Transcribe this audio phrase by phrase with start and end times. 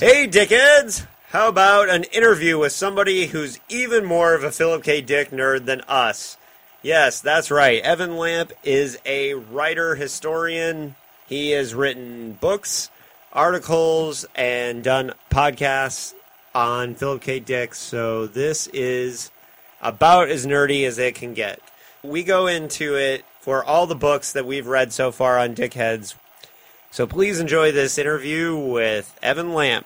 [0.00, 1.08] Hey, dickheads!
[1.30, 5.00] How about an interview with somebody who's even more of a Philip K.
[5.00, 6.36] Dick nerd than us?
[6.82, 7.82] Yes, that's right.
[7.82, 10.94] Evan Lampe is a writer, historian.
[11.26, 12.90] He has written books,
[13.32, 16.14] articles, and done podcasts
[16.54, 17.40] on Philip K.
[17.40, 17.74] Dick.
[17.74, 19.32] So this is
[19.82, 21.58] about as nerdy as it can get.
[22.04, 26.14] We go into it for all the books that we've read so far on Dickheads.
[26.90, 29.84] So please enjoy this interview with Evan Lampe.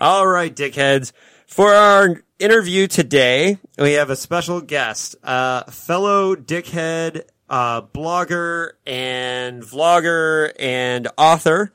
[0.00, 1.12] All right, dickheads.
[1.48, 9.62] For our interview today, we have a special guest, uh, fellow dickhead, uh, blogger and
[9.62, 11.72] vlogger and author,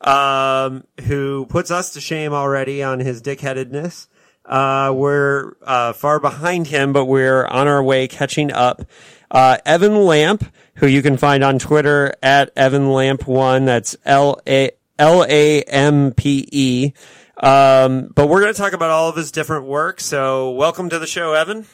[0.00, 4.06] um, who puts us to shame already on his dickheadedness.
[4.44, 8.82] Uh, we're, uh, far behind him, but we're on our way catching up.
[9.28, 13.64] Uh, Evan Lampe, who you can find on Twitter at Evan Lampe one.
[13.64, 16.92] That's L A, L A M P E.
[17.36, 20.00] Um, but we're going to talk about all of his different work.
[20.00, 21.66] So welcome to the show, Evan.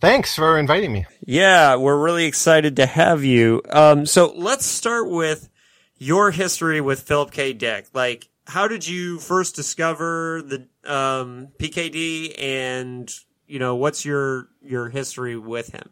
[0.00, 1.06] Thanks for inviting me.
[1.26, 3.60] Yeah, we're really excited to have you.
[3.68, 5.50] Um, so let's start with
[5.98, 7.52] your history with Philip K.
[7.52, 7.86] Dick.
[7.92, 13.12] Like, how did you first discover the um, PKD, and
[13.46, 15.90] you know, what's your your history with him?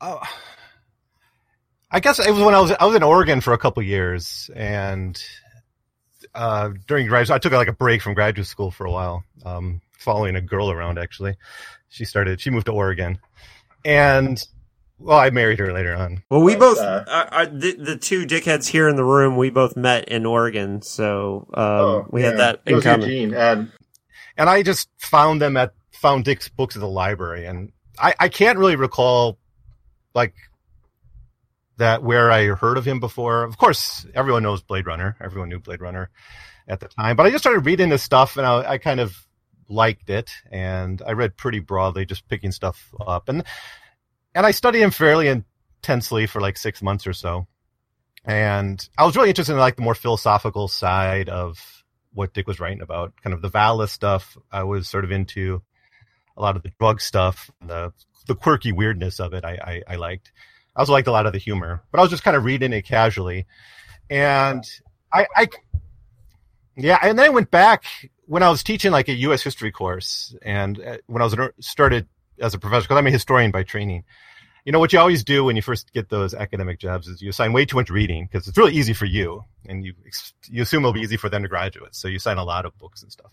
[0.00, 0.20] Oh,
[1.90, 4.50] I guess it was when I was I was in Oregon for a couple years,
[4.54, 5.22] and
[6.36, 9.80] uh, during graduate, I took like a break from graduate school for a while, um,
[9.98, 10.98] following a girl around.
[10.98, 11.36] Actually,
[11.88, 12.40] she started.
[12.40, 13.18] She moved to Oregon,
[13.84, 14.46] and
[14.98, 16.22] well, I married her later on.
[16.30, 19.36] Well, we But, both uh, are, are the, the two dickheads here in the room.
[19.36, 23.08] We both met in Oregon, so um, Oh, we had that in common.
[23.08, 23.72] Eugene, and
[24.36, 28.28] and I just found them at found Dick's books at the library, and I I
[28.28, 29.38] can't really recall
[30.14, 30.34] like
[31.78, 33.44] that where I heard of him before.
[33.44, 35.16] Of course, everyone knows Blade Runner.
[35.20, 36.10] Everyone knew Blade Runner
[36.68, 39.14] at the time, but I just started reading this stuff, and I, I kind of
[39.68, 43.44] liked it, and I read pretty broadly, just picking stuff up, and
[44.34, 47.46] and I studied him fairly intensely for like six months or so,
[48.24, 52.58] and I was really interested in like the more philosophical side of what Dick was
[52.58, 54.36] writing about, kind of the Valis stuff.
[54.50, 55.62] I was sort of into
[56.36, 57.92] a lot of the drug stuff, the
[58.26, 59.44] the quirky weirdness of it.
[59.44, 60.32] I, I, I liked.
[60.76, 62.74] I also liked a lot of the humor, but I was just kind of reading
[62.74, 63.46] it casually,
[64.10, 64.62] and
[65.12, 65.48] I, I
[66.76, 67.84] yeah, and then I went back
[68.26, 69.42] when I was teaching like a U.S.
[69.42, 72.06] history course, and uh, when I was started
[72.40, 74.04] as a professor, because I'm a historian by training.
[74.66, 77.30] You know what you always do when you first get those academic jobs is you
[77.30, 79.94] assign way too much reading because it's really easy for you, and you
[80.50, 83.02] you assume it'll be easy for the undergraduates, so you assign a lot of books
[83.02, 83.30] and stuff.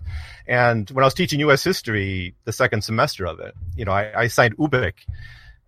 [0.47, 1.63] And when I was teaching U.S.
[1.63, 4.93] history, the second semester of it, you know, I, I assigned Ubik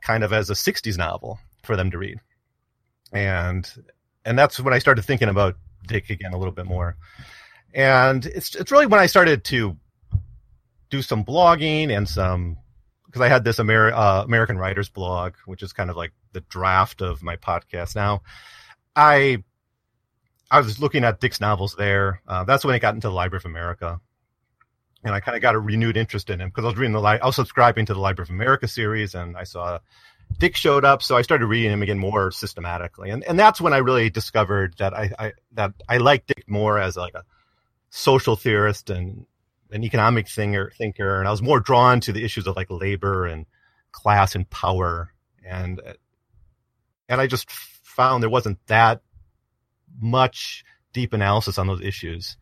[0.01, 2.19] kind of as a '60s novel for them to read,
[3.11, 3.69] and
[4.25, 5.55] and that's when I started thinking about
[5.87, 6.97] Dick again a little bit more.
[7.73, 9.77] And it's it's really when I started to
[10.89, 12.57] do some blogging and some
[13.05, 16.41] because I had this Amer- uh, American Writers blog, which is kind of like the
[16.41, 18.21] draft of my podcast now.
[18.95, 19.43] I
[20.51, 22.21] I was looking at Dick's novels there.
[22.27, 23.99] Uh, that's when I got into the Library of America,
[25.03, 27.01] and I kind of got a renewed interest in him because I was reading the
[27.01, 29.79] li- I was subscribing to the Library of America series, and I saw
[30.37, 33.73] Dick showed up, so I started reading him again more systematically, and and that's when
[33.73, 37.23] I really discovered that I, I that I like Dick more as like a
[37.89, 39.25] social theorist and
[39.71, 43.25] an economic thinker, thinker, and I was more drawn to the issues of like labor
[43.25, 43.45] and
[43.91, 45.13] class and power,
[45.45, 45.81] and
[47.07, 49.01] and I just found there wasn't that
[49.99, 52.37] much deep analysis on those issues,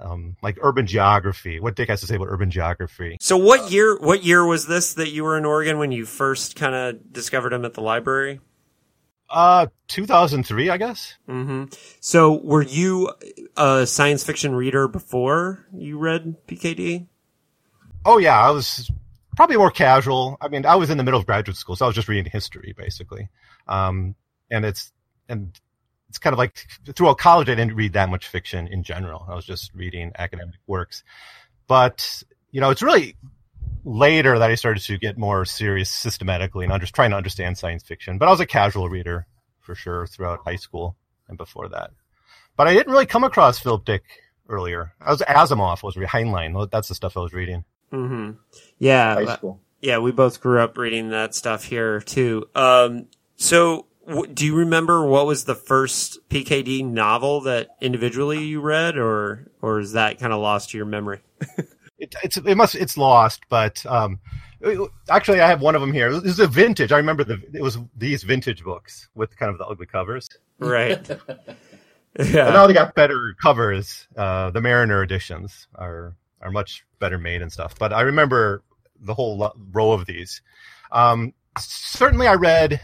[0.00, 1.60] um, like urban geography.
[1.60, 3.16] What Dick has to say about urban geography.
[3.20, 6.56] So what year what year was this that you were in Oregon when you first
[6.56, 8.40] kind of discovered him at the library?
[9.30, 11.14] Uh, 2003, I guess.
[11.28, 11.64] Mm-hmm.
[12.00, 13.10] So were you
[13.56, 17.06] a science fiction reader before you read PKD?
[18.06, 18.90] Oh yeah, I was
[19.36, 20.38] probably more casual.
[20.40, 22.30] I mean, I was in the middle of graduate school, so I was just reading
[22.30, 23.28] history basically.
[23.66, 24.14] Um,
[24.50, 24.92] and it's
[25.28, 25.58] and
[26.08, 29.26] it's kind of like throughout college, I didn't read that much fiction in general.
[29.28, 31.02] I was just reading academic works.
[31.66, 33.16] But you know, it's really
[33.84, 37.82] later that I started to get more serious systematically and just trying to understand science
[37.82, 38.18] fiction.
[38.18, 39.26] But I was a casual reader
[39.60, 40.96] for sure throughout high school
[41.28, 41.90] and before that.
[42.56, 44.02] But I didn't really come across Philip Dick
[44.48, 44.94] earlier.
[45.00, 46.70] I was Asimov, was reading Heinlein.
[46.70, 47.64] That's the stuff I was reading.
[47.90, 48.32] hmm
[48.78, 49.14] Yeah.
[49.14, 49.60] high school.
[49.80, 52.48] Yeah, we both grew up reading that stuff here too.
[52.54, 53.06] Um,
[53.36, 53.86] so w-
[54.32, 59.80] do you remember what was the first PKD novel that individually you read or, or
[59.80, 61.20] is that kind of lost to your memory?
[61.98, 64.18] it, it's it must it's lost, but um,
[65.08, 66.12] actually I have one of them here.
[66.20, 66.92] This is a vintage.
[66.92, 70.28] I remember the it was these vintage books with kind of the ugly covers.
[70.58, 71.08] Right.
[72.14, 72.50] But yeah.
[72.50, 74.08] now they got better covers.
[74.16, 77.78] Uh, the Mariner editions are are much better made and stuff.
[77.78, 78.64] But I remember
[78.98, 80.42] the whole lo- row of these.
[80.90, 82.80] Um, certainly, I read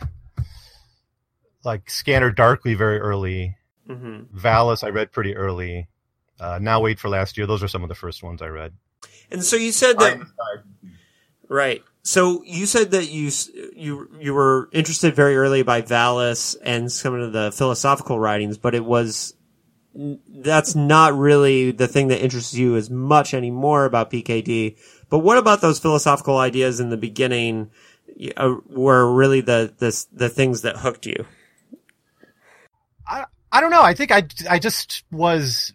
[1.65, 3.57] like Scanner Darkly very early.
[3.87, 5.89] hmm Valis I read pretty early.
[6.41, 7.47] Uh, now wait for last year.
[7.47, 8.73] Those are some of the first ones I read.
[9.31, 10.21] And so you said that,
[11.49, 11.83] right.
[12.03, 13.31] So you said that you,
[13.75, 18.75] you, you were interested very early by Valis and some of the philosophical writings, but
[18.75, 19.35] it was,
[19.95, 24.77] that's not really the thing that interests you as much anymore about PKD.
[25.09, 27.71] But what about those philosophical ideas in the beginning
[28.37, 31.25] uh, were really the, the, the things that hooked you?
[33.07, 33.83] I I don't know.
[33.83, 35.73] I think I I just was.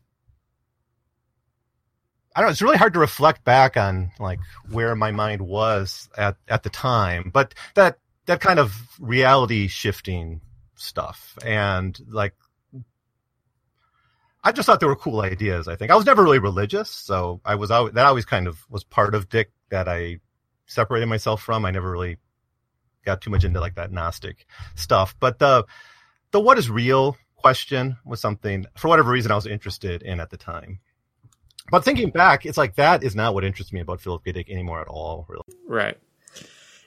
[2.36, 2.52] I don't know.
[2.52, 4.40] It's really hard to reflect back on like
[4.70, 10.42] where my mind was at at the time, but that that kind of reality shifting
[10.76, 12.34] stuff and like
[14.44, 15.68] I just thought they were cool ideas.
[15.68, 18.58] I think I was never really religious, so I was always, that always kind of
[18.70, 20.20] was part of Dick that I
[20.66, 21.66] separated myself from.
[21.66, 22.18] I never really
[23.06, 25.66] got too much into like that Gnostic stuff, but the
[26.32, 30.30] the what is real question was something for whatever reason I was interested in at
[30.30, 30.80] the time.
[31.72, 34.32] But thinking back, it's like that is not what interests me about Philip K.
[34.32, 35.26] Dick anymore at all.
[35.30, 35.98] Really, Right.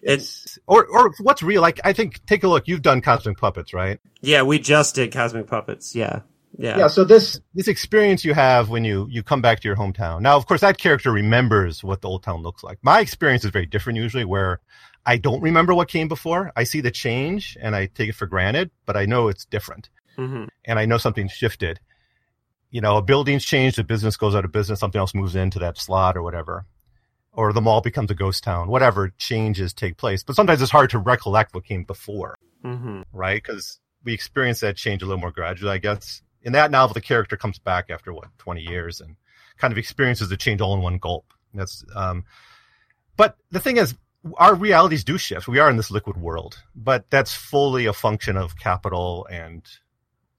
[0.02, 1.62] It's or or what's real.
[1.62, 2.66] Like I think, take a look.
[2.66, 4.00] You've done Cosmic Puppets, right?
[4.20, 5.94] yeah, we just did Cosmic Puppets.
[5.94, 6.20] Yeah.
[6.58, 6.76] Yeah.
[6.76, 10.20] yeah so this this experience you have when you you come back to your hometown
[10.20, 13.50] now of course that character remembers what the old town looks like my experience is
[13.50, 14.60] very different usually where
[15.06, 16.52] i don't remember what came before.
[16.56, 19.90] I see the change and i take it for granted but i know it's different.
[20.16, 21.80] Hmm and i know something shifted.
[22.70, 25.58] You know a building's changed a business goes out of business something else moves into
[25.58, 26.66] that slot or whatever.
[27.34, 28.68] Or the mall becomes a ghost town.
[28.68, 30.22] Whatever changes take place.
[30.22, 33.42] But sometimes it's hard to recollect what came before hmm right?
[33.42, 36.22] Because we experience that change a little more gradually, I guess.
[36.42, 39.16] In that novel, the character comes back after what twenty years and
[39.58, 41.32] kind of experiences the change all in one gulp.
[41.54, 42.24] That's, um,
[43.16, 43.94] but the thing is,
[44.36, 45.48] our realities do shift.
[45.48, 49.62] We are in this liquid world, but that's fully a function of capital and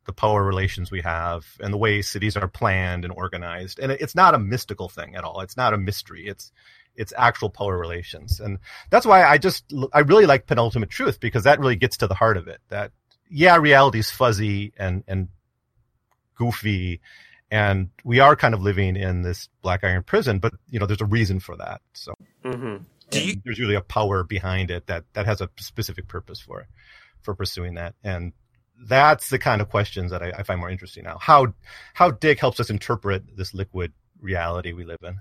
[0.06, 3.80] the power relations we have and the way cities are planned and organized.
[3.80, 5.42] And it's not a mystical thing at all.
[5.42, 6.28] It's not a mystery.
[6.28, 6.52] It's
[6.96, 8.60] it's actual power relations, and
[8.92, 12.14] that's why I just I really like penultimate truth because that really gets to the
[12.14, 12.60] heart of it.
[12.70, 12.92] That
[13.30, 15.30] yeah, reality's fuzzy and and
[16.36, 17.02] goofy,
[17.50, 21.02] and we are kind of living in this black iron prison, but you know there's
[21.02, 21.82] a reason for that.
[21.94, 22.14] So
[22.46, 22.84] hmm Do
[23.20, 26.68] you, there's usually a power behind it that that has a specific purpose for
[27.22, 28.34] for pursuing that and
[28.88, 31.54] that's the kind of questions that I, I find more interesting now how
[31.94, 35.20] how dick helps us interpret this liquid reality we live in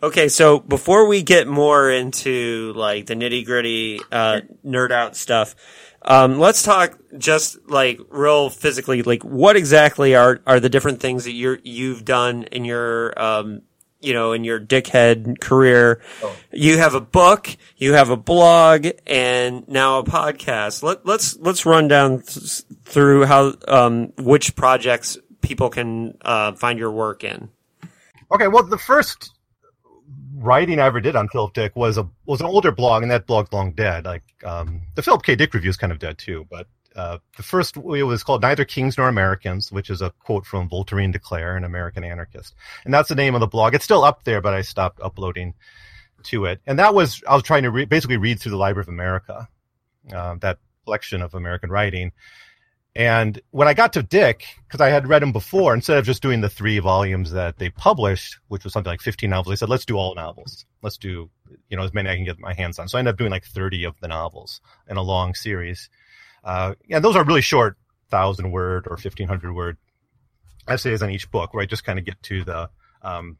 [0.00, 5.56] Okay, so before we get more into like the nitty gritty uh, nerd out stuff,
[6.02, 9.02] um, let's talk just like real physically.
[9.02, 13.62] Like, what exactly are are the different things that you're you've done in your um,
[14.00, 16.00] you know in your dickhead career?
[16.22, 16.36] Oh.
[16.52, 20.82] You have a book, you have a blog, and now a podcast.
[20.82, 26.78] Let let's let's run down th- through how um, which projects people can uh, find
[26.78, 27.48] your work in.
[28.32, 29.32] okay well the first
[30.36, 33.26] writing i ever did on philip dick was a was an older blog and that
[33.26, 36.46] blog's long dead like um the philip k dick review is kind of dead too
[36.50, 36.66] but
[36.98, 40.68] uh, the first it was called Neither Kings Nor Americans, which is a quote from
[40.68, 43.74] Voltairine de Cleyre, an American anarchist, and that's the name of the blog.
[43.74, 45.54] It's still up there, but I stopped uploading
[46.24, 46.60] to it.
[46.66, 49.48] And that was I was trying to re- basically read through the Library of America,
[50.12, 52.12] uh, that collection of American writing.
[52.96, 56.20] And when I got to Dick, because I had read him before, instead of just
[56.20, 59.68] doing the three volumes that they published, which was something like 15 novels, they said,
[59.68, 60.66] let's do all novels.
[60.82, 61.30] Let's do,
[61.68, 62.88] you know, as many I can get my hands on.
[62.88, 65.88] So I ended up doing like 30 of the novels in a long series.
[66.44, 67.76] Uh, yeah, those are really short,
[68.10, 69.76] thousand word or 1500 word
[70.66, 72.70] essays on each book, where I just kind of get to the,
[73.02, 73.38] um,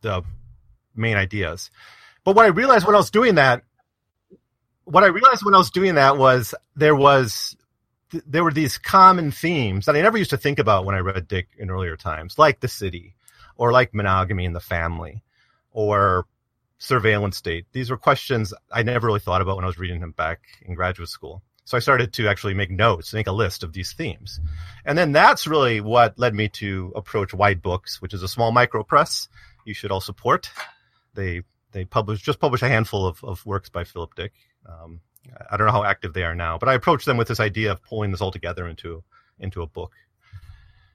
[0.00, 0.22] the
[0.94, 1.70] main ideas.
[2.24, 3.62] But what I realized when I was doing that,
[4.84, 7.56] what I realized when I was doing that was there was
[8.10, 11.00] th- there were these common themes that I never used to think about when I
[11.00, 13.16] read Dick in earlier times, like the city,
[13.56, 15.22] or like monogamy in the family,
[15.70, 16.26] or
[16.78, 17.66] surveillance state.
[17.72, 20.74] These were questions I never really thought about when I was reading him back in
[20.74, 21.42] graduate school.
[21.64, 24.38] So I started to actually make notes, make a list of these themes.
[24.84, 28.52] And then that's really what led me to approach Wide Books, which is a small
[28.52, 29.28] micro press
[29.64, 30.50] you should all support.
[31.14, 31.42] They
[31.72, 34.32] they publish just publish a handful of, of works by Philip Dick.
[34.66, 35.00] Um,
[35.50, 37.72] I don't know how active they are now, but I approached them with this idea
[37.72, 39.02] of pulling this all together into
[39.38, 39.92] into a book.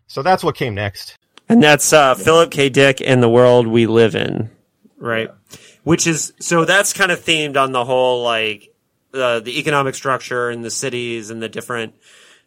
[0.08, 1.16] So that's what came next.
[1.48, 2.70] And that's uh, Philip K.
[2.70, 4.50] Dick and the world we live in,
[4.98, 5.30] right?
[5.30, 5.58] Yeah.
[5.84, 8.74] Which is so that's kind of themed on the whole like
[9.14, 11.96] uh, the economic structure and the cities and the different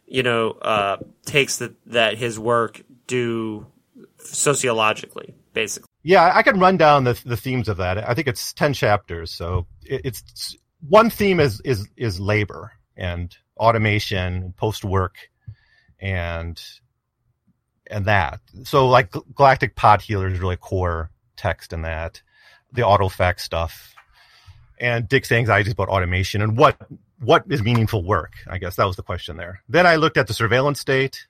[0.05, 3.65] you know uh, takes that that his work do
[4.17, 5.87] sociologically, basically.
[6.03, 7.97] Yeah, I can run down the the themes of that.
[7.97, 13.35] I think it's ten chapters, so it, it's one theme is is is labor and
[13.57, 15.15] automation, post work,
[15.99, 16.61] and
[17.87, 18.39] and that.
[18.63, 22.21] So like Galactic Pod Healer is really core text in that.
[22.71, 23.92] The AutoFac stuff,
[24.79, 26.77] and Dick's anxieties about automation and what
[27.19, 28.33] what is meaningful work.
[28.49, 29.61] I guess that was the question there.
[29.69, 31.27] Then I looked at the surveillance state.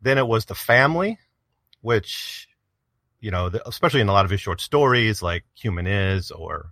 [0.00, 1.18] Then it was the family,
[1.80, 2.48] which
[3.20, 6.70] you know, especially in a lot of his short stories like Human Is or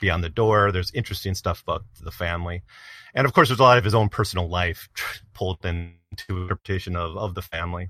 [0.00, 0.72] Beyond the Door.
[0.72, 2.62] There's interesting stuff about the family.
[3.14, 4.88] And of course, there's a lot of his own personal life
[5.34, 5.94] pulled into
[6.28, 7.88] interpretation of, of the family.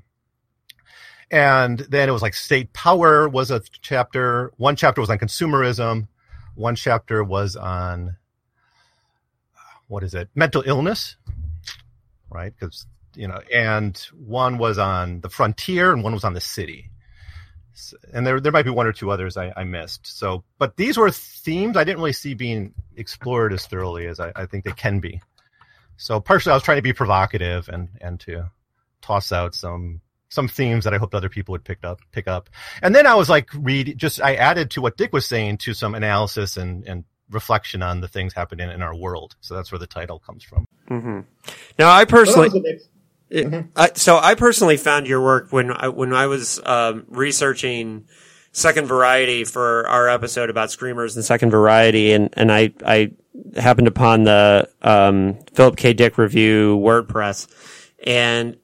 [1.30, 4.52] And then it was like state power was a chapter.
[4.56, 6.08] One chapter was on consumerism.
[6.58, 8.16] One chapter was on,
[9.86, 10.28] what is it?
[10.34, 11.16] Mental illness,
[12.30, 12.52] right?
[12.58, 16.90] Because, you know, and one was on the frontier and one was on the city
[18.12, 20.06] and there there might be one or two others I, I, missed.
[20.06, 24.32] So, but these were themes I didn't really see being explored as thoroughly as I,
[24.34, 25.20] I, think they can be.
[25.96, 28.50] So, partially, I was trying to be provocative and and to
[29.00, 32.50] toss out some some themes that I hoped other people would pick up pick up.
[32.82, 35.74] And then I was like, read just I added to what Dick was saying to
[35.74, 39.36] some analysis and and reflection on the things happening in our world.
[39.40, 40.64] So that's where the title comes from.
[40.90, 41.20] Mm-hmm.
[41.78, 42.50] Now, I personally.
[43.30, 43.68] Mm-hmm.
[43.76, 48.06] I, so I personally found your work when I, when I was um, researching
[48.52, 53.10] Second Variety for our episode about screamers and Second Variety, and and I I
[53.56, 55.92] happened upon the um, Philip K.
[55.92, 57.48] Dick review WordPress,
[58.06, 58.56] and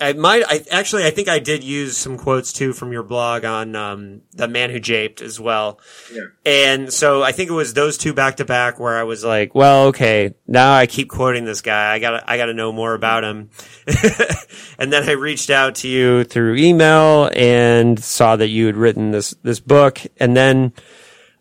[0.00, 3.44] I might, I actually, I think I did use some quotes too from your blog
[3.44, 5.80] on um, the man who japed as well.
[6.12, 6.22] Yeah.
[6.44, 9.54] And so I think it was those two back to back where I was like,
[9.54, 11.92] well, okay, now I keep quoting this guy.
[11.92, 13.50] I gotta, I gotta know more about him.
[14.78, 19.10] and then I reached out to you through email and saw that you had written
[19.10, 20.00] this, this book.
[20.18, 20.72] And then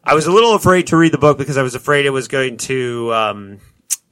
[0.03, 2.27] I was a little afraid to read the book because I was afraid it was
[2.27, 3.59] going to, um,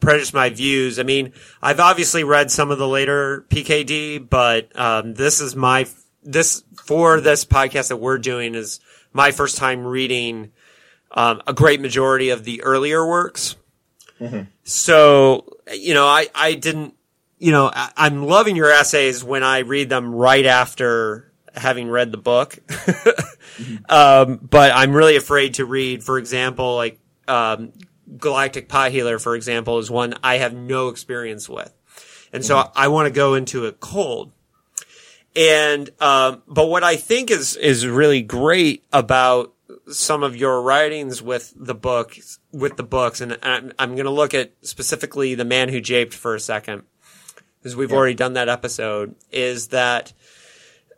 [0.03, 1.00] prejudice my views.
[1.00, 5.88] I mean, I've obviously read some of the later PKD, but um, this is my
[6.22, 8.79] this for this podcast that we're doing is
[9.13, 10.51] my first time reading
[11.12, 13.55] um, a great majority of the earlier works.
[14.19, 14.41] Mm-hmm.
[14.63, 16.95] So you know, I I didn't.
[17.39, 22.12] You know, I, I'm loving your essays when I read them right after having read
[22.12, 22.51] the book.
[22.67, 23.75] mm-hmm.
[23.89, 27.74] um, but I'm really afraid to read, for example, like um,
[28.17, 31.74] Galactic Pod Healer, for example, is one I have no experience with.
[32.31, 32.72] And so mm-hmm.
[32.75, 34.31] I want to go into it cold.
[35.36, 39.53] And, um, but what I think is, is really great about
[39.91, 42.15] some of your writings with the book,
[42.51, 46.13] with the books, and I'm, I'm going to look at specifically The Man Who Japed
[46.13, 46.83] for a second,
[47.57, 47.98] because we've yeah.
[47.98, 50.13] already done that episode, is that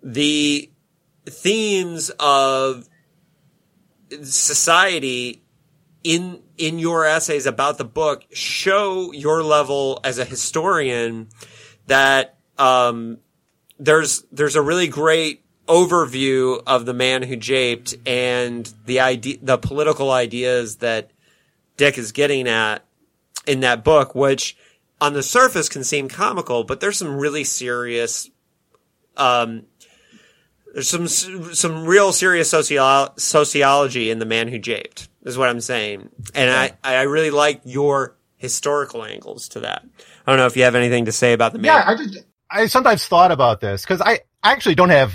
[0.03, 0.69] the
[1.25, 2.88] themes of
[4.21, 5.41] society
[6.05, 11.27] in in your essays about the book show your level as a historian
[11.88, 13.17] that um,
[13.79, 19.57] there's there's a really great overview of the man who japed and the idea the
[19.57, 21.09] political ideas that
[21.75, 22.85] Dick is getting at
[23.47, 24.55] in that book, which
[25.01, 28.29] on the surface can seem comical, but there's some really serious
[29.17, 29.63] um,
[30.71, 35.60] there's some some real serious socio- sociology in the man who japed is what I'm
[35.60, 36.10] saying.
[36.34, 39.84] And I, I really like your historical angles to that.
[40.25, 41.65] I don't know if you have anything to say about the man.
[41.65, 45.13] Yeah, I just, I sometimes thought about this because I actually don't have,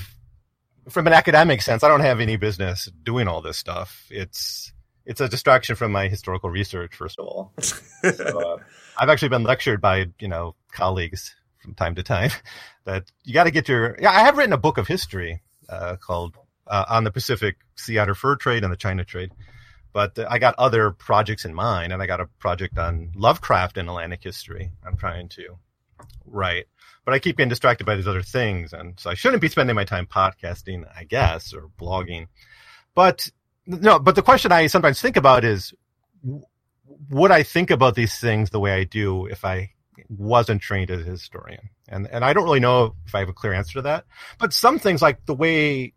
[0.89, 4.07] from an academic sense, I don't have any business doing all this stuff.
[4.11, 4.73] It's,
[5.07, 7.53] it's a distraction from my historical research, first of all.
[7.61, 8.57] so, uh,
[8.99, 12.31] I've actually been lectured by, you know, colleagues from time to time
[12.85, 15.97] that you got to get your, yeah, I have written a book of history, uh,
[15.97, 16.37] called,
[16.67, 19.31] uh, on the Pacific sea otter fur trade and the China trade
[19.93, 23.89] but I got other projects in mind, and I got a project on Lovecraft and
[23.89, 24.71] Atlantic history.
[24.87, 25.59] I'm trying to
[26.27, 26.67] write,
[27.05, 29.77] but I keep getting distracted by these other things, and so I shouldn't be spending
[29.77, 32.29] my time podcasting, I guess, or blogging.
[32.95, 33.29] But
[33.67, 35.73] no, but the question I sometimes think about is,
[37.09, 39.73] would I think about these things the way I do if I
[40.09, 41.71] wasn't trained as a historian?
[41.89, 44.05] And and I don't really know if I have a clear answer to that.
[44.39, 45.95] But some things like the way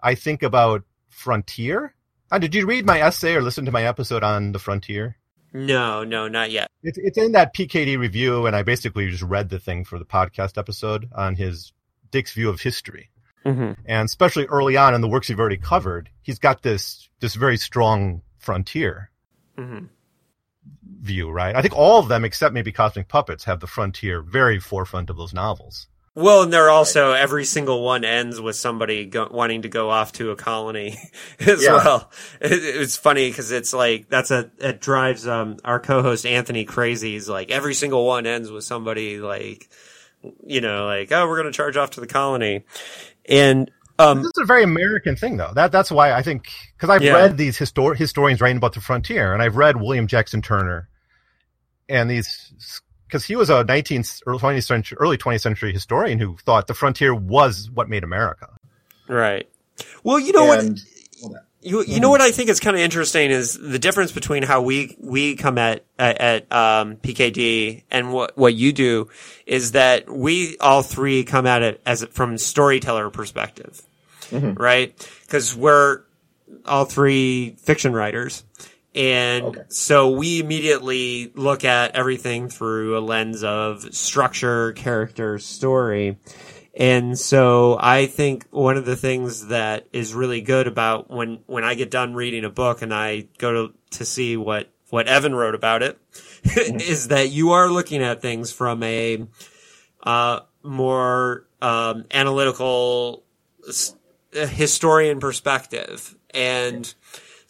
[0.00, 1.93] I think about frontier
[2.30, 5.16] Uh, did you read my essay or listen to my episode on the frontier?
[5.52, 6.68] No, no, not yet.
[6.82, 10.04] It's it's in that PKD review, and I basically just read the thing for the
[10.04, 11.72] podcast episode on his
[12.10, 13.10] Dick's view of history,
[13.44, 13.72] Mm-hmm.
[13.86, 17.56] and especially early on in the works you've already covered, he's got this this very
[17.56, 19.10] strong frontier
[19.58, 19.84] Mm-hmm.
[21.00, 21.54] view, right?
[21.54, 25.16] I think all of them, except maybe Cosmic Puppets, have the frontier very forefront of
[25.16, 25.86] those novels.
[26.16, 30.12] Well, and they're also every single one ends with somebody go, wanting to go off
[30.12, 30.96] to a colony
[31.40, 31.72] as Yeah.
[31.72, 32.10] well.
[32.40, 37.12] It, it's funny because it's like that's a it drives um our co-host Anthony crazy.
[37.14, 39.68] He's like every single one ends with somebody like
[40.46, 42.64] you know like oh we're gonna charge off to the colony,
[43.28, 45.50] and um This is a very American thing, though.
[45.52, 47.14] That that's why I think because I've Yeah.
[47.14, 50.88] read these histor- historians writing about the frontier, and I've read William Jackson Turner,
[51.88, 52.52] and these
[53.14, 56.74] because he was a 19th early 20th century early 20th century historian who thought the
[56.74, 58.48] frontier was what made America.
[59.06, 59.48] right.
[60.02, 60.64] Well, you know what
[61.62, 64.62] You you know what I think is kind of interesting is the difference between how
[64.62, 69.08] we we come at at, at um, PKD and what what you do
[69.46, 73.80] is that we all three come at it as from storyteller perspective,
[74.30, 74.58] Mhm.
[74.58, 74.92] right?
[75.22, 76.00] Because we're
[76.66, 78.44] all three fiction writers,
[78.94, 79.62] and Okay.
[79.68, 86.18] so we immediately look at everything through a lens of structure, character, story.
[86.76, 91.64] And so I think one of the things that is really good about when, when
[91.64, 95.34] I get done reading a book and I go to, to see what, what Evan
[95.34, 95.98] wrote about it
[96.56, 99.24] is that you are looking at things from a,
[100.02, 103.24] uh, more, um, analytical
[103.68, 106.16] uh, historian perspective.
[106.30, 106.92] And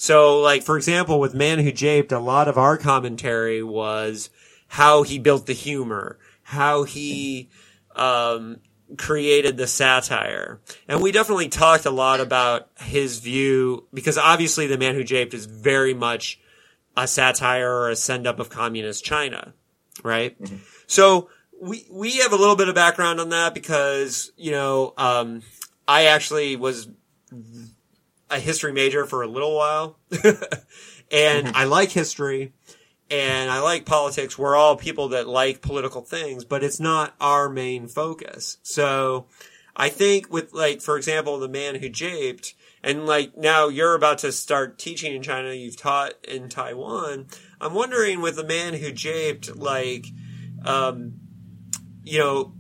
[0.04, 4.28] so like, for example, with Man Who Japed, a lot of our commentary was
[4.68, 7.48] how he built the humor, how he,
[7.96, 8.58] um,
[8.98, 10.60] created the satire.
[10.88, 15.32] And we definitely talked a lot about his view because obviously the man who japed
[15.32, 16.38] is very much
[16.98, 19.54] a satire or a send up of communist China,
[20.02, 20.36] right?
[20.86, 25.40] So we we have a little bit of background on that because, you know, um
[25.88, 26.88] I actually was
[28.30, 29.98] a history major for a little while.
[31.10, 32.52] and I like history
[33.10, 34.38] and I like politics.
[34.38, 38.58] We're all people that like political things, but it's not our main focus.
[38.62, 39.26] So
[39.76, 44.18] I think with like, for example, the man who japed, and like now you're about
[44.18, 47.26] to start teaching in China, you've taught in Taiwan.
[47.60, 50.06] I'm wondering with the man who japed, like,
[50.64, 51.14] um,
[52.02, 52.54] you know,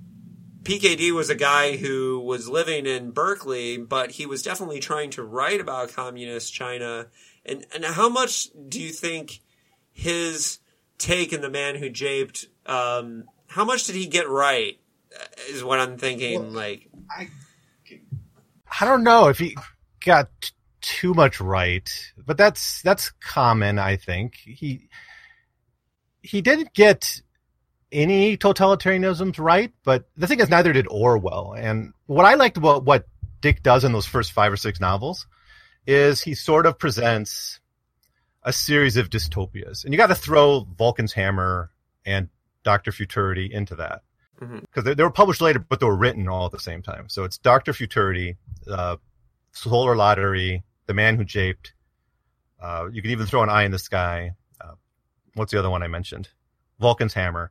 [0.64, 5.22] PKD was a guy who was living in Berkeley, but he was definitely trying to
[5.22, 7.06] write about communist China.
[7.44, 9.40] And and how much do you think
[9.92, 10.58] his
[10.98, 12.46] take in the man who japed?
[12.66, 14.78] Um, how much did he get right?
[15.14, 16.40] uh, Is what I'm thinking.
[16.40, 17.28] Well, like, I
[18.80, 19.56] I don't know if he
[20.04, 20.50] got t-
[20.80, 21.88] too much right,
[22.26, 23.78] but that's that's common.
[23.78, 24.88] I think he
[26.22, 27.20] he didn't get
[27.94, 31.54] any totalitarianisms right, but the thing is, neither did Orwell.
[31.56, 33.06] And what I liked about what
[33.40, 35.26] Dick does in those first five or six novels
[35.86, 37.60] is he sort of presents
[38.42, 41.70] a series of dystopias, and you got to throw Vulcan's Hammer
[42.04, 42.28] and
[42.62, 44.02] Doctor Futurity into that
[44.42, 44.60] Mhm.
[44.62, 47.08] because they, they were published later, but they were written all at the same time.
[47.08, 48.36] So it's Doctor Futurity,
[48.70, 48.96] uh,
[49.52, 51.72] Solar Lottery, The Man Who Japed.
[52.60, 54.32] Uh, you can even throw an eye in the sky.
[54.60, 54.72] Uh,
[55.34, 56.28] what's the other one I mentioned?
[56.80, 57.50] Vulcan's Hammer.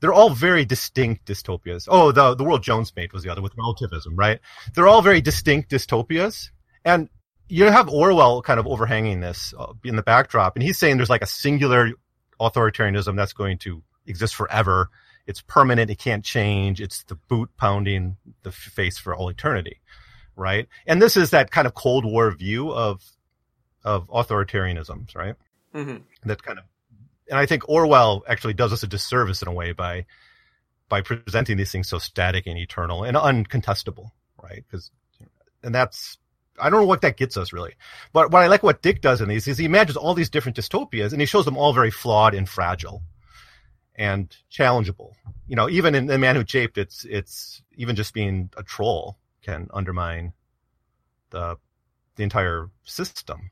[0.00, 1.86] They're all very distinct dystopias.
[1.90, 4.40] Oh, the the World Jones made was the other with relativism, right?
[4.74, 6.50] They're all very distinct dystopias,
[6.84, 7.08] and
[7.48, 11.10] you have Orwell kind of overhanging this uh, in the backdrop, and he's saying there's
[11.10, 11.92] like a singular
[12.40, 14.90] authoritarianism that's going to exist forever.
[15.26, 15.90] It's permanent.
[15.90, 16.80] It can't change.
[16.80, 19.80] It's the boot pounding the face for all eternity,
[20.36, 20.68] right?
[20.86, 23.02] And this is that kind of Cold War view of
[23.84, 25.34] of authoritarianisms, right?
[25.74, 26.02] mhm.
[26.24, 26.64] that kind of
[27.28, 30.06] and I think Orwell actually does us a disservice in a way by
[30.88, 34.10] by presenting these things so static and eternal and uncontestable,
[34.42, 34.64] right?
[34.66, 34.90] Because
[35.62, 36.18] and that's
[36.60, 37.74] I don't know what that gets us really,
[38.12, 40.56] but what I like what Dick does in these is he imagines all these different
[40.56, 43.02] dystopias and he shows them all very flawed and fragile
[43.96, 45.12] and challengeable.
[45.46, 49.18] You know, even in The Man Who Japed, it's it's even just being a troll
[49.42, 50.32] can undermine
[51.30, 51.56] the
[52.16, 53.50] the entire system,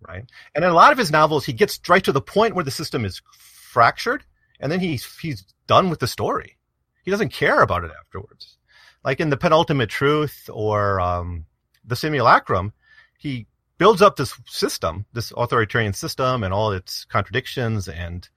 [0.00, 0.24] right?
[0.54, 2.70] And in a lot of his novels, he gets right to the point where the
[2.70, 4.24] system is fractured,
[4.60, 6.56] and then he's he's done with the story.
[7.02, 8.56] He doesn't care about it afterwards.
[9.04, 11.46] Like in the penultimate truth or um,
[11.84, 12.72] the simulacrum,
[13.18, 13.46] he
[13.78, 18.28] builds up this system, this authoritarian system, and all its contradictions and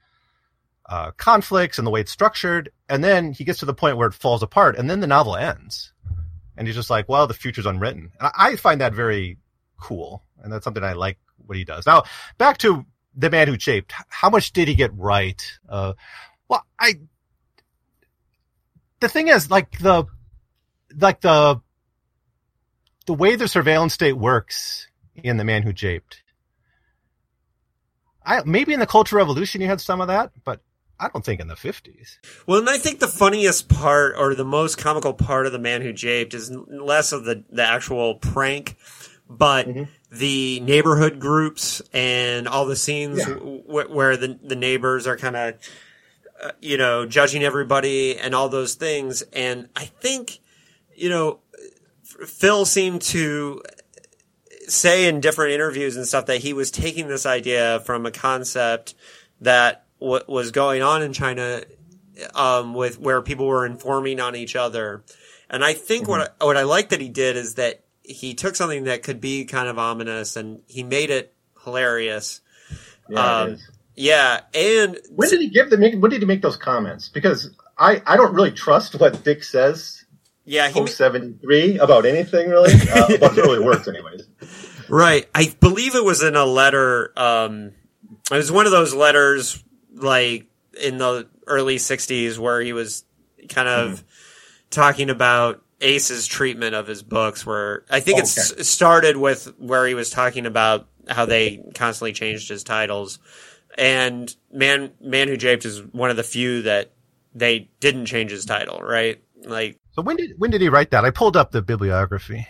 [0.88, 4.08] uh, conflicts and the way it's structured, and then he gets to the point where
[4.08, 5.94] it falls apart, and then the novel ends,
[6.58, 9.38] and he's just like, "Well, the future's unwritten." And I I find that very
[9.80, 10.24] cool.
[10.44, 11.86] and that's something I like what he does.
[11.86, 12.04] Now,
[12.38, 13.92] back to the man who japed.
[14.10, 15.42] How much did he get right?
[15.68, 15.94] Uh,
[16.48, 16.96] well, I.
[19.00, 20.06] The thing is, like the,
[20.96, 21.60] like the,
[23.08, 26.22] the way the surveillance state works in the man who japed.
[28.24, 30.62] I maybe in the Cultural Revolution you had some of that, but
[31.02, 32.18] I don't think in the 50s.
[32.46, 35.82] Well, and I think the funniest part or the most comical part of The Man
[35.82, 38.78] Who Japed is less of the, the actual prank,
[39.38, 39.84] but mm-hmm.
[40.12, 43.34] the neighborhood groups and all the scenes yeah.
[43.36, 45.56] w- where the, the neighbors are kind of,
[46.42, 49.22] uh, you know, judging everybody and all those things.
[49.34, 50.40] And I think,
[50.96, 51.40] you know,
[52.04, 53.64] Phil seemed to
[54.68, 58.96] say in different interviews and stuff that he was taking this idea from a concept
[59.40, 61.64] that what was going on in China,
[62.36, 65.04] um, with where people were informing on each other.
[65.50, 66.12] And I think mm-hmm.
[66.12, 69.22] what, I, what I like that he did is that he took something that could
[69.22, 71.34] be kind of ominous and he made it
[71.64, 72.42] hilarious.
[73.10, 73.58] Yeah, um,
[73.96, 77.10] yeah, and when did he give the when did he make those comments?
[77.10, 80.06] Because I I don't really trust what Dick says.
[80.46, 84.28] Yeah, he seventy three about anything really uh, about early works, anyways.
[84.90, 87.14] Right, I believe it was in a letter.
[87.16, 87.74] Um,
[88.32, 90.48] it was one of those letters like
[90.82, 93.04] in the early 60s where he was
[93.50, 94.04] kind of mm.
[94.70, 98.62] talking about Ace's treatment of his books where I think oh, okay.
[98.62, 103.20] it started with where he was talking about how they constantly changed his titles.
[103.78, 106.92] And man man who japed is one of the few that
[107.34, 109.22] they didn't change his title right?
[109.44, 111.06] Like so when did when did he write that?
[111.06, 112.48] I pulled up the bibliography.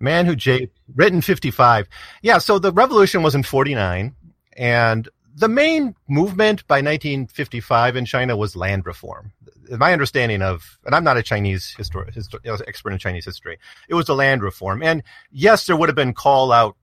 [0.00, 1.88] Man who japed written 55
[2.22, 4.14] yeah so the revolution was in 49
[4.56, 9.32] and the main movement by 1955 in China was land reform.
[9.70, 13.58] My understanding of, and I'm not a Chinese histor- histor- uh, expert in Chinese history,
[13.88, 14.82] it was the land reform.
[14.82, 16.76] And yes, there would have been call out,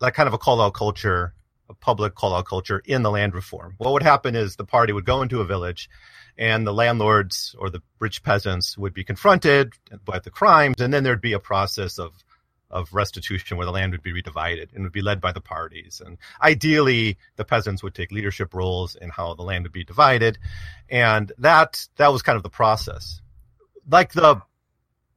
[0.00, 1.34] like kind of a call out culture,
[1.68, 3.74] a public call out culture in the land reform.
[3.78, 5.90] What would happen is the party would go into a village
[6.38, 9.72] and the landlords or the rich peasants would be confronted
[10.04, 12.12] by the crimes, and then there'd be a process of
[12.70, 16.02] of restitution where the land would be redivided and would be led by the parties.
[16.04, 20.38] And ideally, the peasants would take leadership roles in how the land would be divided.
[20.88, 23.20] And that, that was kind of the process.
[23.88, 24.42] Like the,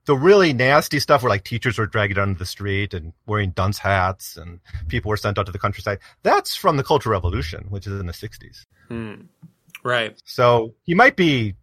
[0.05, 3.79] the really nasty stuff where like teachers were dragged under the street and wearing dunce
[3.79, 5.99] hats and people were sent out to the countryside.
[6.23, 8.65] That's from the Cultural Revolution, which is in the 60s.
[8.87, 9.13] Hmm.
[9.83, 10.21] Right.
[10.25, 11.55] So he might be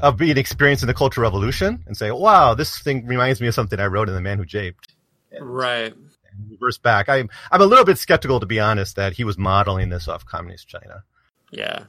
[0.00, 3.54] of being experienced in the Cultural Revolution and say, wow, this thing reminds me of
[3.54, 4.91] something I wrote in The Man Who Japed
[5.40, 5.94] right
[6.50, 7.08] reverse back.
[7.08, 10.24] I'm I'm a little bit skeptical to be honest that he was modeling this off
[10.24, 11.04] communist China.
[11.50, 11.84] Yeah.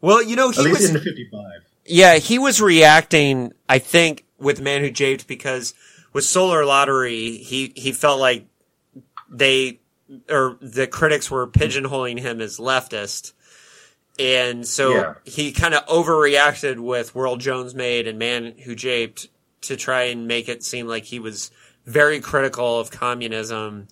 [0.00, 1.44] Well, you know, he At was in the 55.
[1.84, 5.74] Yeah, he was reacting, I think, with Man Who Japed because
[6.12, 8.46] with Solar Lottery, he he felt like
[9.30, 9.80] they
[10.28, 13.32] or the critics were pigeonholing him as leftist.
[14.20, 15.14] And so yeah.
[15.24, 19.28] he kind of overreacted with World Jones Made and Man Who Japed
[19.62, 21.50] to try and make it seem like he was
[21.88, 23.88] very critical of communism.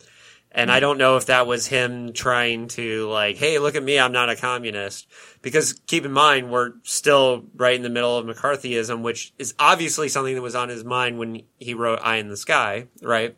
[0.52, 3.98] And I don't know if that was him trying to like, hey, look at me,
[3.98, 5.06] I'm not a communist.
[5.42, 10.09] Because keep in mind, we're still right in the middle of McCarthyism, which is obviously
[10.09, 13.37] something that was on his mind when he wrote Eye in the Sky, right?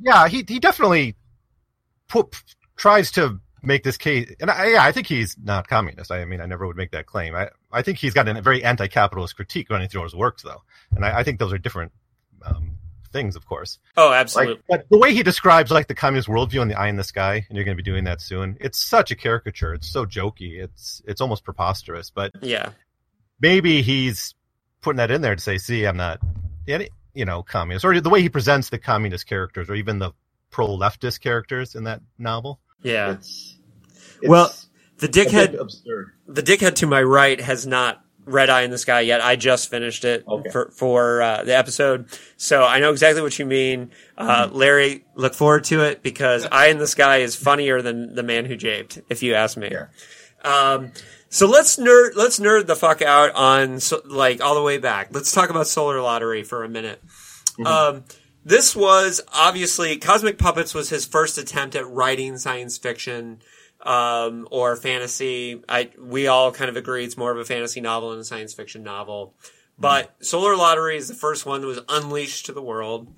[0.00, 1.16] Yeah, he he definitely
[2.08, 2.34] put,
[2.76, 6.10] tries to make this case, and I, yeah, I think he's not communist.
[6.10, 7.34] I mean, I never would make that claim.
[7.34, 10.62] I I think he's got a very anti-capitalist critique running through his works, though,
[10.94, 11.92] and I, I think those are different
[12.44, 12.78] um,
[13.12, 13.78] things, of course.
[13.96, 14.54] Oh, absolutely.
[14.54, 17.04] Like, but the way he describes like the communist worldview and the eye in the
[17.04, 18.56] sky, and you're going to be doing that soon.
[18.60, 19.74] It's such a caricature.
[19.74, 20.62] It's so jokey.
[20.62, 22.10] It's it's almost preposterous.
[22.10, 22.70] But yeah,
[23.40, 24.34] maybe he's
[24.80, 26.20] putting that in there to say, "See, I'm not,
[26.66, 30.12] any, you know, communist." Or the way he presents the communist characters, or even the
[30.50, 32.60] pro leftist characters in that novel.
[32.82, 33.12] Yeah.
[33.12, 33.58] It's,
[34.20, 34.54] it's well,
[34.98, 35.58] the dickhead,
[36.28, 39.20] the dickhead to my right has not Read Eye in the Sky yet.
[39.20, 40.50] I just finished it okay.
[40.50, 42.06] for for uh, the episode,
[42.36, 43.90] so I know exactly what you mean.
[44.16, 44.56] Uh, mm-hmm.
[44.56, 48.44] Larry, look forward to it because Eye in the Sky is funnier than The Man
[48.44, 49.70] Who Japed, if you ask me.
[49.72, 49.86] Yeah.
[50.44, 50.92] Um,
[51.28, 55.08] so let's nerd let's nerd the fuck out on so, like all the way back.
[55.12, 57.02] Let's talk about Solar Lottery for a minute.
[57.58, 57.66] Mm-hmm.
[57.66, 58.04] Um,
[58.44, 63.40] this was obviously Cosmic Puppets was his first attempt at writing science fiction
[63.82, 65.62] um, or fantasy.
[65.68, 68.54] I we all kind of agree it's more of a fantasy novel and a science
[68.54, 69.34] fiction novel.
[69.78, 73.08] But Solar Lottery is the first one that was unleashed to the world.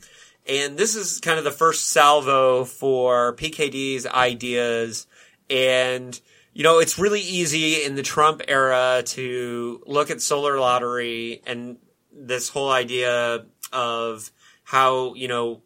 [0.47, 5.07] And this is kind of the first salvo for PKD's ideas.
[5.49, 6.19] And,
[6.53, 11.79] you know, it's really easy in the Trump era to look at Solar Lottery and
[12.13, 14.31] this whole idea of
[14.63, 15.63] how, you know,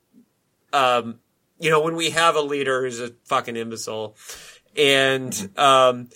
[0.73, 1.19] um,
[1.61, 4.17] you know, when we have a leader who's a fucking imbecile
[4.79, 6.09] and, um,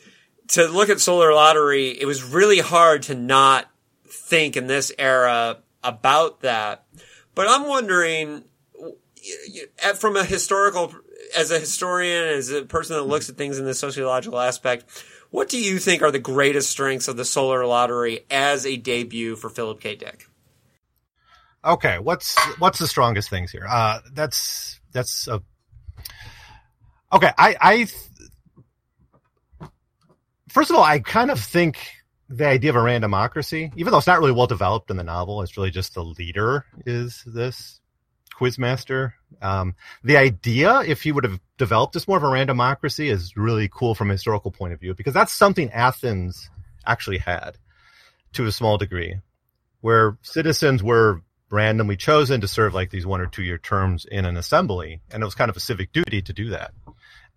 [0.48, 3.68] to look at solar lottery, it was really hard to not
[4.06, 6.84] think in this era about that.
[7.34, 8.44] But I'm wondering,
[9.96, 10.94] from a historical,
[11.36, 14.84] as a historian, as a person that looks at things in the sociological aspect,
[15.30, 19.34] what do you think are the greatest strengths of the solar lottery as a debut
[19.34, 19.96] for Philip K.
[19.96, 20.26] Dick?
[21.64, 23.66] Okay, what's what's the strongest things here?
[23.68, 25.40] Uh, that's that's a
[27.12, 27.30] okay.
[27.38, 27.86] I I
[30.52, 31.78] first of all, I kind of think
[32.28, 35.42] the idea of a randomocracy, even though it's not really well developed in the novel,
[35.42, 37.80] it's really just the leader is this
[38.38, 39.12] quizmaster.
[39.40, 43.68] Um, the idea, if he would have developed this more of a randomocracy, is really
[43.72, 46.50] cool from a historical point of view because that's something Athens
[46.86, 47.56] actually had
[48.34, 49.16] to a small degree,
[49.80, 54.24] where citizens were randomly chosen to serve like these one or two year terms in
[54.24, 56.72] an assembly, and it was kind of a civic duty to do that.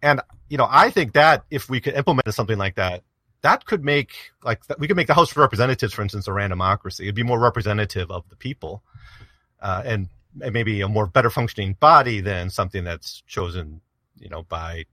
[0.06, 3.04] And you know, I think that if we could implement something like that,
[3.42, 4.14] that could make
[4.44, 7.02] like we could make the House of Representatives, for instance, a randomocracy.
[7.02, 8.84] It'd be more representative of the people,
[9.62, 10.08] uh, and,
[10.42, 13.82] and maybe a more better functioning body than something that's chosen,
[14.20, 14.86] you know, by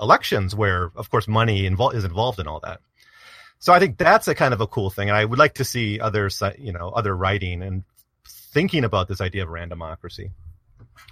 [0.00, 2.80] elections, where of course money invo- is involved in all that.
[3.60, 5.64] So I think that's a kind of a cool thing, and I would like to
[5.64, 7.84] see other, you know, other writing and
[8.26, 10.32] thinking about this idea of randomocracy.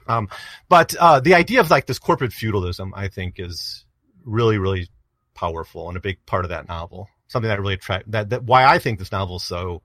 [0.07, 0.29] Um,
[0.69, 3.85] but uh, the idea of like this corporate feudalism, I think, is
[4.25, 4.89] really, really
[5.35, 7.09] powerful and a big part of that novel.
[7.27, 9.83] Something that really attract that, that why I think this novel is so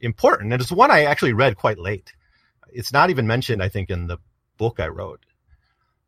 [0.00, 2.12] important, and it's one I actually read quite late.
[2.72, 4.18] It's not even mentioned, I think, in the
[4.56, 5.24] book I wrote.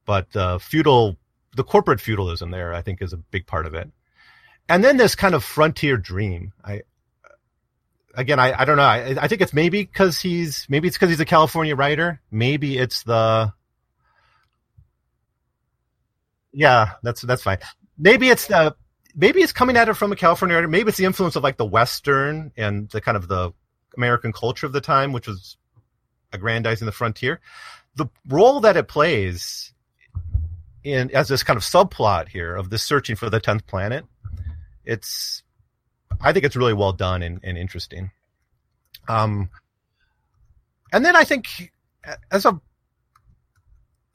[0.07, 1.17] But uh, feudal,
[1.57, 3.91] the corporate feudalism there, I think, is a big part of it.
[4.69, 6.53] And then this kind of frontier dream.
[6.65, 6.83] I
[8.15, 8.83] again, I, I don't know.
[8.83, 12.21] I, I think it's maybe because he's maybe it's because he's a California writer.
[12.31, 13.53] Maybe it's the
[16.53, 17.59] yeah, that's that's fine.
[17.99, 18.75] Maybe it's the
[19.15, 20.69] maybe it's coming at it from a California writer.
[20.69, 23.53] Maybe it's the influence of like the Western and the kind of the
[23.97, 25.57] American culture of the time, which was
[26.33, 27.41] aggrandizing the frontier.
[27.97, 29.73] The role that it plays
[30.83, 34.05] in as this kind of subplot here of this searching for the tenth planet,
[34.85, 35.43] it's
[36.23, 38.11] I think it's really well done and, and interesting.
[39.09, 39.51] Um,
[40.93, 41.73] and then I think
[42.31, 42.61] as a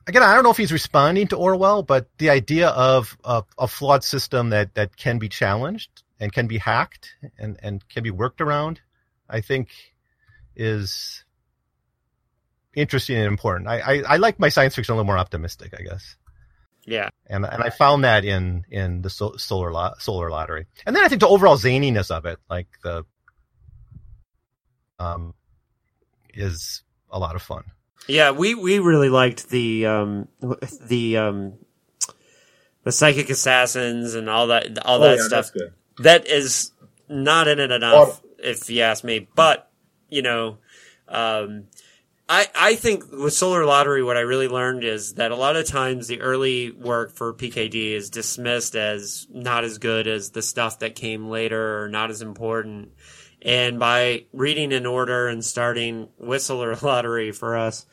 [0.08, 3.68] again, I don't know if he's responding to Orwell, but the idea of a, a,
[3.68, 8.12] flawed system that, that can be challenged and can be hacked and, and can be
[8.12, 8.80] worked around,
[9.30, 9.70] I think
[10.56, 11.24] is
[12.74, 13.68] interesting and important.
[13.68, 16.16] I, I, I like my science fiction a little more optimistic, I guess.
[16.88, 21.04] Yeah, and and I found that in in the solar lot, solar lottery, and then
[21.04, 23.04] I think the overall zaniness of it, like the
[24.98, 25.34] um,
[26.34, 27.66] is a lot of fun.
[28.08, 30.30] Yeah, we we really liked the um
[30.82, 31.54] the um
[32.86, 35.52] the psychic assassins and all that all oh, that yeah, stuff.
[36.00, 36.72] That is
[37.10, 39.28] not in it enough, if you ask me.
[39.36, 39.70] But
[40.08, 40.60] you know,
[41.10, 41.66] um,
[42.30, 45.66] I, I think with Solar Lottery, what I really learned is that a lot of
[45.66, 50.80] times the early work for PKD is dismissed as not as good as the stuff
[50.80, 52.92] that came later or not as important.
[53.42, 57.86] And by reading in order and starting with Solar Lottery for us,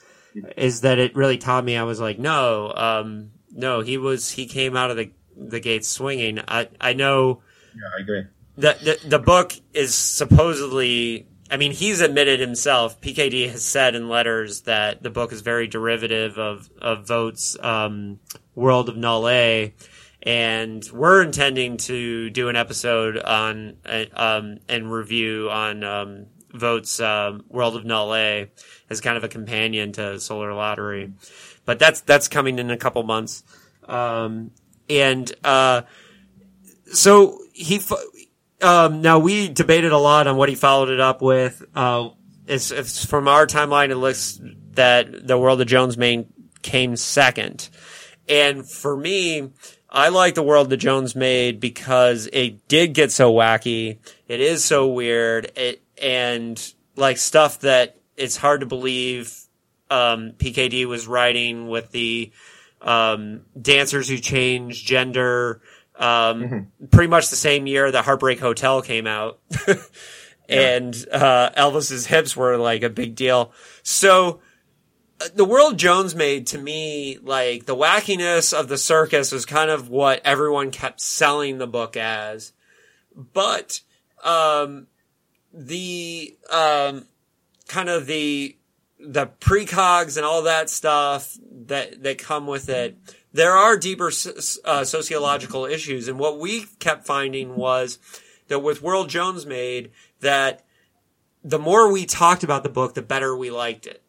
[0.56, 4.46] is that it really taught me I was like, no, um, no, he was, he
[4.46, 6.40] came out of the, the gates swinging.
[6.48, 7.42] I, I know.
[7.72, 8.24] Yeah, I agree.
[8.56, 13.00] The, the, the book is supposedly I mean, he's admitted himself.
[13.00, 18.18] PKD has said in letters that the book is very derivative of of Vogt's um,
[18.56, 19.72] World of Null A,
[20.20, 26.98] and we're intending to do an episode on uh, um, and review on um, Vogt's
[26.98, 28.50] um, World of Null A
[28.90, 31.12] as kind of a companion to Solar Lottery,
[31.64, 33.44] but that's that's coming in a couple months,
[33.86, 34.50] um,
[34.90, 35.82] and uh,
[36.86, 37.80] so he
[38.64, 41.62] um, now we debated a lot on what he followed it up with.
[41.74, 42.10] Uh,
[42.46, 44.40] it's, it's from our timeline, it looks
[44.72, 46.26] that the world of Jones Made
[46.62, 47.68] came second.
[48.28, 49.50] And for me,
[49.90, 53.98] I like the world that Jones made because it did get so wacky.
[54.26, 55.52] It is so weird.
[55.56, 59.32] It, and like stuff that it's hard to believe,
[59.90, 62.32] um, PKD was writing with the,
[62.80, 65.60] um, dancers who change gender,
[65.96, 66.86] um, mm-hmm.
[66.86, 69.40] pretty much the same year that Heartbreak Hotel came out.
[70.48, 73.52] and uh, Elvis's hips were like a big deal.
[73.82, 74.40] So
[75.20, 79.70] uh, the world Jones made to me, like the wackiness of the circus was kind
[79.70, 82.52] of what everyone kept selling the book as.
[83.14, 83.80] But
[84.24, 84.88] um,
[85.52, 87.06] the um,
[87.68, 88.56] kind of the
[88.98, 92.98] the precogs and all that stuff that that come with it,
[93.34, 94.12] there are deeper
[94.64, 96.06] uh, sociological issues.
[96.06, 97.98] And what we kept finding was
[98.46, 100.64] that with World Jones made that
[101.42, 104.02] the more we talked about the book, the better we liked it.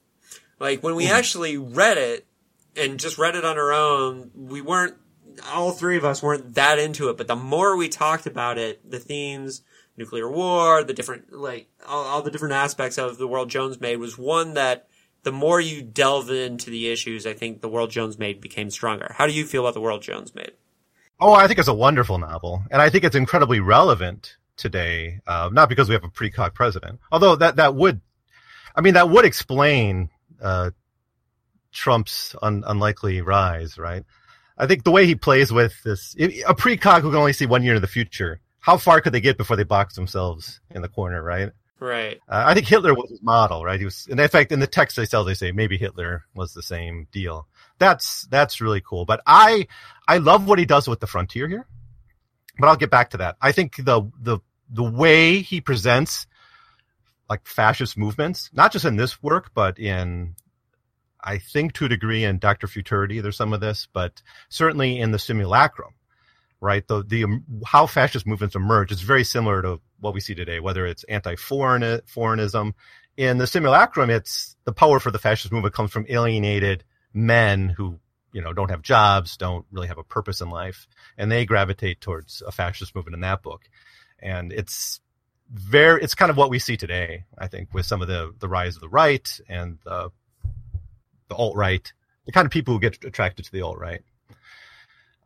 [0.59, 1.09] Like when we mm.
[1.09, 2.27] actually read it
[2.77, 4.95] and just read it on our own, we weren't
[5.51, 7.17] all three of us weren't that into it.
[7.17, 9.63] But the more we talked about it, the themes,
[9.97, 13.97] nuclear war, the different like all, all the different aspects of the world Jones made
[13.97, 14.88] was one that
[15.25, 19.11] the more you delve into the issues, I think the world Jones made became stronger.
[19.13, 20.51] How do you feel about the world Jones made?
[21.19, 25.19] Oh, I think it's a wonderful novel, and I think it's incredibly relevant today.
[25.25, 28.01] Uh, not because we have a precog president, although that that would,
[28.75, 30.09] I mean, that would explain
[30.39, 30.69] uh,
[31.71, 34.03] Trump's un- unlikely rise, right?
[34.57, 37.63] I think the way he plays with this, a precog who can only see one
[37.63, 40.89] year in the future how far could they get before they box themselves in the
[40.89, 41.51] corner, right?
[41.85, 42.19] Right.
[42.27, 43.79] Uh, I think Hitler was his model, right?
[43.79, 46.63] He was, in fact, in the text they sell, they say maybe Hitler was the
[46.63, 47.47] same deal.
[47.77, 49.05] That's that's really cool.
[49.05, 49.67] But I
[50.07, 51.67] I love what he does with the frontier here.
[52.57, 53.37] But I'll get back to that.
[53.39, 56.25] I think the the the way he presents
[57.29, 60.35] like fascist movements, not just in this work, but in
[61.23, 65.11] I think to a degree in Doctor Futurity, there's some of this, but certainly in
[65.11, 65.93] the simulacrum
[66.61, 66.87] right?
[66.87, 70.60] The the um, how fascist movements emerge is very similar to what we see today,
[70.60, 72.73] whether it's anti-foreign foreignism.
[73.17, 77.99] In the simulacrum, it's the power for the fascist movement comes from alienated men who
[78.34, 82.01] you know don't have jobs, don't really have a purpose in life, and they gravitate
[82.01, 83.69] towards a fascist movement in that book.
[84.19, 84.99] And it's
[85.49, 88.49] very it's kind of what we see today, I think, with some of the the
[88.49, 90.12] rise of the right and the
[91.29, 91.91] the alt right,
[92.25, 94.01] the kind of people who get attracted to the alt right.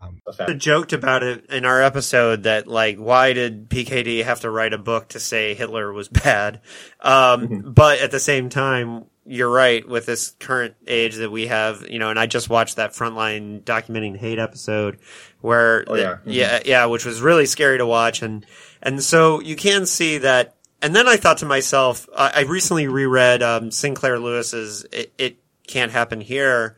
[0.02, 0.22] Um,
[0.58, 4.78] joked about it in our episode that like why did PKD have to write a
[4.78, 6.62] book to say Hitler was bad?
[7.02, 7.72] Um, mm-hmm.
[7.72, 12.00] But at the same time, you're right with this current age that we have, you
[12.00, 12.10] know.
[12.10, 14.98] And I just watched that Frontline documenting hate episode
[15.42, 16.04] where, oh, yeah.
[16.04, 16.30] Mm-hmm.
[16.32, 18.46] yeah, yeah, which was really scary to watch, and
[18.82, 20.56] and so you can see that.
[20.82, 25.38] And then I thought to myself, I, I recently reread um, Sinclair Lewis's "It, it
[25.68, 26.78] Can't Happen Here."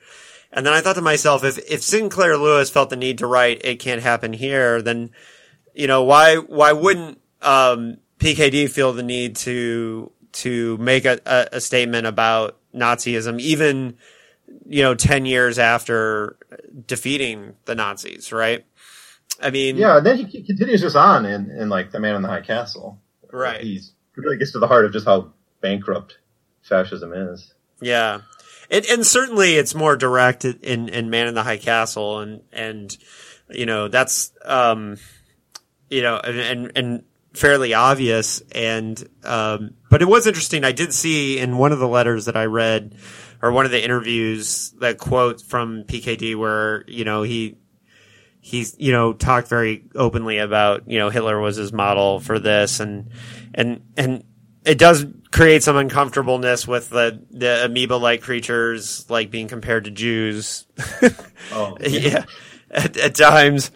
[0.53, 3.61] And then I thought to myself, if, if Sinclair Lewis felt the need to write
[3.63, 5.11] "It Can't Happen Here," then,
[5.73, 11.47] you know, why, why wouldn't, um, PKD feel the need to, to make a, a,
[11.53, 13.97] a statement about Nazism, even,
[14.67, 16.37] you know, 10 years after
[16.85, 18.65] defeating the Nazis, right?
[19.41, 22.21] I mean, yeah, and then he continues this on in, in like The Man in
[22.21, 22.99] the High Castle.
[23.31, 23.61] Right.
[23.61, 26.17] He's, he really gets to the heart of just how bankrupt
[26.61, 27.53] fascism is.
[27.81, 28.21] Yeah.
[28.71, 32.97] And, and certainly it's more direct in, in Man in the High Castle and, and,
[33.49, 34.97] you know, that's, um,
[35.89, 37.03] you know, and, and
[37.33, 38.41] fairly obvious.
[38.53, 40.63] And, um, but it was interesting.
[40.63, 42.95] I did see in one of the letters that I read
[43.41, 47.57] or one of the interviews that quote from PKD where, you know, he,
[48.39, 52.79] he's, you know, talked very openly about, you know, Hitler was his model for this
[52.79, 53.09] and,
[53.53, 54.23] and, and
[54.63, 59.91] it does create some uncomfortableness with the the amoeba like creatures like being compared to
[59.91, 60.65] Jews.
[61.51, 61.99] oh, yeah.
[61.99, 62.25] yeah.
[62.69, 63.69] At, at, times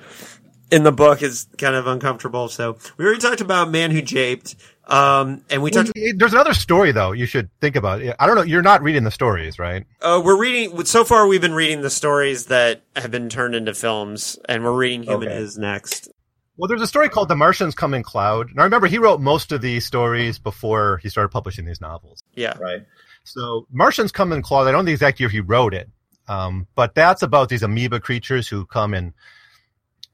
[0.71, 2.47] in the book is kind of uncomfortable.
[2.47, 4.55] So we already talked about man who japed.
[4.87, 5.91] Um, and we talked.
[5.95, 7.11] There's another story though.
[7.11, 8.01] You should think about.
[8.01, 8.15] It.
[8.19, 8.43] I don't know.
[8.43, 9.85] You're not reading the stories, right?
[10.01, 10.85] Uh, we're reading.
[10.85, 14.77] So far, we've been reading the stories that have been turned into films, and we're
[14.77, 15.37] reading Human okay.
[15.37, 16.09] Is next.
[16.57, 18.51] Well, there's a story called The Martians Come in Cloud.
[18.55, 22.23] Now, I remember, he wrote most of these stories before he started publishing these novels.
[22.33, 22.57] Yeah.
[22.57, 22.85] Right.
[23.23, 25.89] So, Martians Come in Cloud, I don't know the exact year he wrote it,
[26.27, 29.13] um, but that's about these amoeba creatures who come and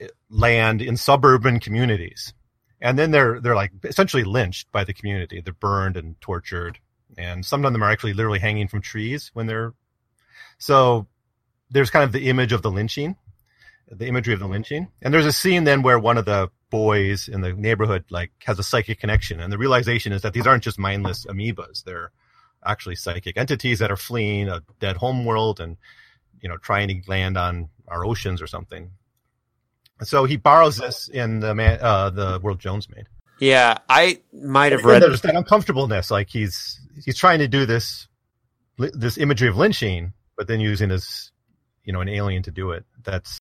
[0.02, 2.34] uh, land in suburban communities.
[2.82, 5.42] And then they're, they're like essentially lynched by the community.
[5.42, 6.80] They're burned and tortured.
[7.18, 9.74] And some of them are actually literally hanging from trees when they're,
[10.58, 11.06] so
[11.70, 13.16] there's kind of the image of the lynching
[13.92, 14.88] the imagery of the lynching.
[15.02, 18.58] And there's a scene then where one of the boys in the neighborhood like has
[18.58, 22.12] a psychic connection, and the realization is that these aren't just mindless amoebas; they're
[22.66, 25.78] actually psychic entities that are fleeing a dead home world and
[26.42, 28.92] you know trying to land on our oceans or something.
[30.04, 33.08] So he borrows this in the man, uh, the world Jones made.
[33.40, 35.02] Yeah, I might have read.
[35.02, 38.08] There's that uncomfortableness, like he's he's trying to do this
[38.78, 41.32] this imagery of lynching, but then using his
[41.84, 42.86] you know an alien to do it.
[43.04, 43.40] That's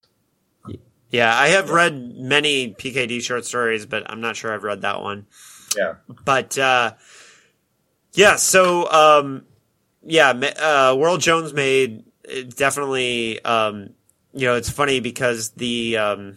[1.10, 5.02] yeah, I have read many PKD short stories, but I'm not sure I've read that
[5.02, 5.26] one.
[5.76, 5.94] Yeah.
[6.24, 6.94] But uh,
[8.12, 9.44] yeah, so um,
[10.02, 12.04] yeah, uh, World Jones made
[12.56, 13.44] definitely.
[13.44, 13.90] Um,
[14.32, 16.36] you know, it's funny because the um,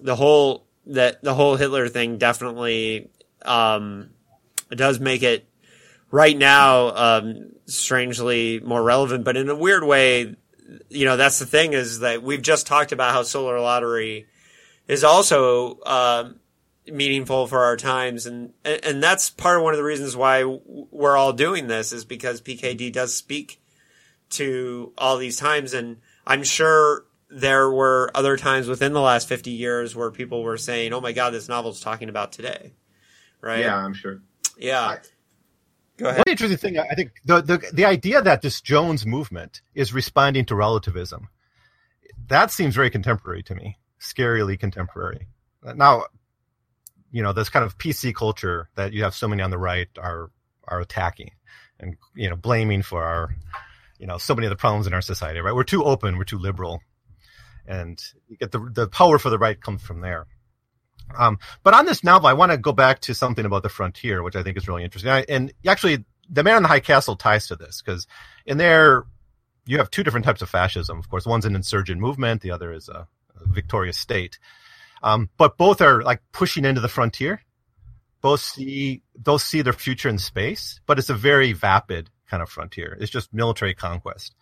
[0.00, 3.10] the whole that the whole Hitler thing definitely
[3.44, 4.10] um,
[4.70, 5.46] does make it
[6.10, 10.36] right now, um, strangely more relevant, but in a weird way,
[10.88, 14.26] you know, that's the thing is that we've just talked about how solar lottery
[14.88, 16.40] is also, um,
[16.90, 18.26] meaningful for our times.
[18.26, 22.04] And, and that's part of one of the reasons why we're all doing this is
[22.04, 23.60] because PKD does speak
[24.30, 25.74] to all these times.
[25.74, 30.58] And I'm sure there were other times within the last 50 years where people were
[30.58, 32.72] saying, Oh my God, this novel's talking about today.
[33.40, 33.60] Right.
[33.60, 34.20] Yeah, I'm sure.
[34.56, 34.98] Yeah.
[36.02, 36.24] Go ahead.
[36.26, 40.44] One interesting thing, I think the, the the idea that this Jones movement is responding
[40.46, 41.28] to relativism,
[42.26, 45.28] that seems very contemporary to me, scarily contemporary.
[45.62, 46.06] Now,
[47.12, 49.88] you know, this kind of PC culture that you have so many on the right
[49.96, 50.30] are
[50.66, 51.30] are attacking
[51.78, 53.36] and you know blaming for our,
[53.98, 55.38] you know, so many of the problems in our society.
[55.38, 55.54] Right?
[55.54, 56.80] We're too open, we're too liberal,
[57.64, 60.26] and you get the the power for the right comes from there.
[61.16, 64.22] Um, but on this novel, I want to go back to something about the frontier,
[64.22, 65.10] which I think is really interesting.
[65.10, 68.06] I, and actually, the Man in the High Castle ties to this because
[68.46, 69.04] in there
[69.66, 70.98] you have two different types of fascism.
[70.98, 73.06] Of course, one's an insurgent movement, the other is a,
[73.40, 74.38] a victorious state.
[75.02, 77.42] Um, but both are like pushing into the frontier.
[78.20, 82.48] Both see both see their future in space, but it's a very vapid kind of
[82.48, 82.96] frontier.
[83.00, 84.34] It's just military conquest.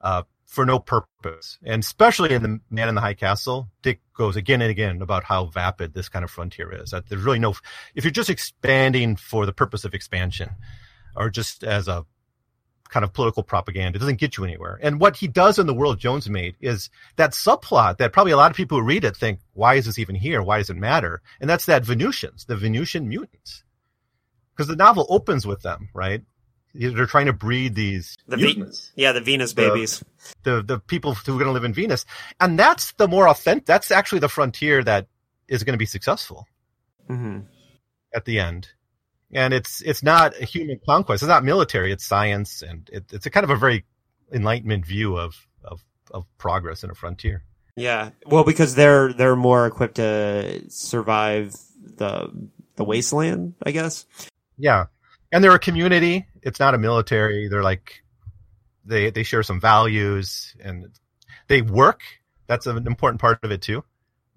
[0.00, 1.58] Uh, for no purpose.
[1.64, 5.24] And especially in the Man in the High Castle, Dick goes again and again about
[5.24, 6.90] how vapid this kind of frontier is.
[6.90, 7.54] That there's really no,
[7.94, 10.50] if you're just expanding for the purpose of expansion,
[11.16, 12.06] or just as a
[12.88, 14.78] kind of political propaganda, it doesn't get you anywhere.
[14.80, 18.36] And what he does in the world Jones made is that subplot that probably a
[18.36, 20.42] lot of people who read it think, why is this even here?
[20.42, 21.20] Why does it matter?
[21.40, 23.64] And that's that Venusians, the Venusian mutants.
[24.54, 26.22] Because the novel opens with them, right?
[26.78, 28.92] They're trying to breed these The Ve- Mutants.
[28.96, 30.02] yeah, the Venus babies.
[30.42, 32.04] the the people who are going to live in Venus,
[32.40, 33.66] and that's the more authentic.
[33.66, 35.06] That's actually the frontier that
[35.48, 36.46] is going to be successful
[37.06, 37.40] hmm
[38.14, 38.68] at the end.
[39.32, 41.22] And it's it's not a human conquest.
[41.22, 41.92] It's not military.
[41.92, 43.84] It's science, and it, it's a kind of a very
[44.32, 47.42] enlightenment view of of of progress in a frontier.
[47.74, 48.10] Yeah.
[48.24, 51.54] Well, because they're they're more equipped to survive
[51.96, 52.30] the
[52.76, 54.06] the wasteland, I guess.
[54.58, 54.86] Yeah,
[55.32, 56.26] and they're a community.
[56.42, 57.48] It's not a military.
[57.48, 58.02] They're like
[58.84, 60.88] they they share some values and
[61.48, 62.00] they work.
[62.46, 63.84] That's an important part of it too.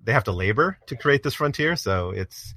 [0.03, 1.75] They have to labor to create this frontier.
[1.75, 2.53] So it's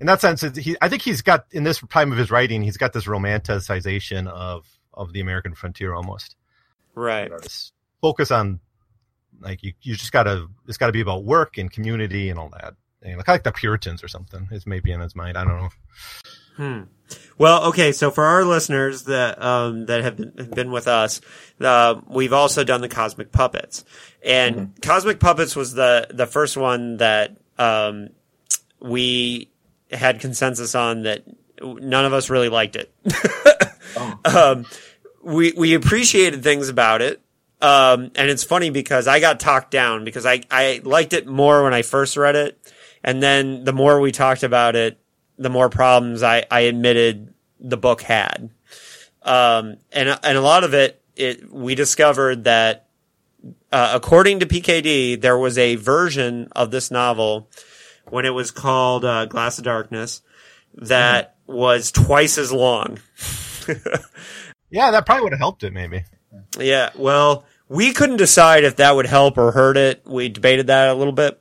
[0.00, 0.42] in that sense.
[0.42, 3.04] It's, he, I think he's got in this time of his writing, he's got this
[3.06, 6.36] romanticization of of the American frontier almost.
[6.94, 7.30] Right.
[8.00, 8.60] Focus on
[9.40, 12.50] like you, you just gotta it's got to be about work and community and all
[12.50, 12.74] that.
[13.02, 15.36] And of like the Puritans or something is maybe in his mind.
[15.36, 15.70] I don't know.
[16.56, 16.82] Hmm.
[17.38, 17.92] Well, okay.
[17.92, 21.20] So for our listeners that um, that have been, have been with us,
[21.60, 23.84] uh, we've also done the Cosmic Puppets,
[24.24, 28.10] and Cosmic Puppets was the the first one that um,
[28.80, 29.50] we
[29.90, 31.24] had consensus on that
[31.62, 32.92] none of us really liked it.
[34.24, 34.66] um,
[35.22, 37.20] we we appreciated things about it.
[37.60, 41.62] Um, and it's funny because I got talked down because I, I liked it more
[41.62, 42.58] when I first read it.
[43.04, 44.98] And then the more we talked about it,
[45.38, 48.50] the more problems I, I admitted the book had.
[49.22, 52.88] Um, and, and a lot of it, it, we discovered that,
[53.70, 57.48] uh, according to PKD, there was a version of this novel
[58.08, 60.22] when it was called, uh, Glass of Darkness
[60.74, 62.98] that was twice as long.
[64.72, 65.72] Yeah, that probably would have helped it.
[65.72, 66.04] Maybe.
[66.58, 70.02] Yeah, well, we couldn't decide if that would help or hurt it.
[70.06, 71.38] We debated that a little bit.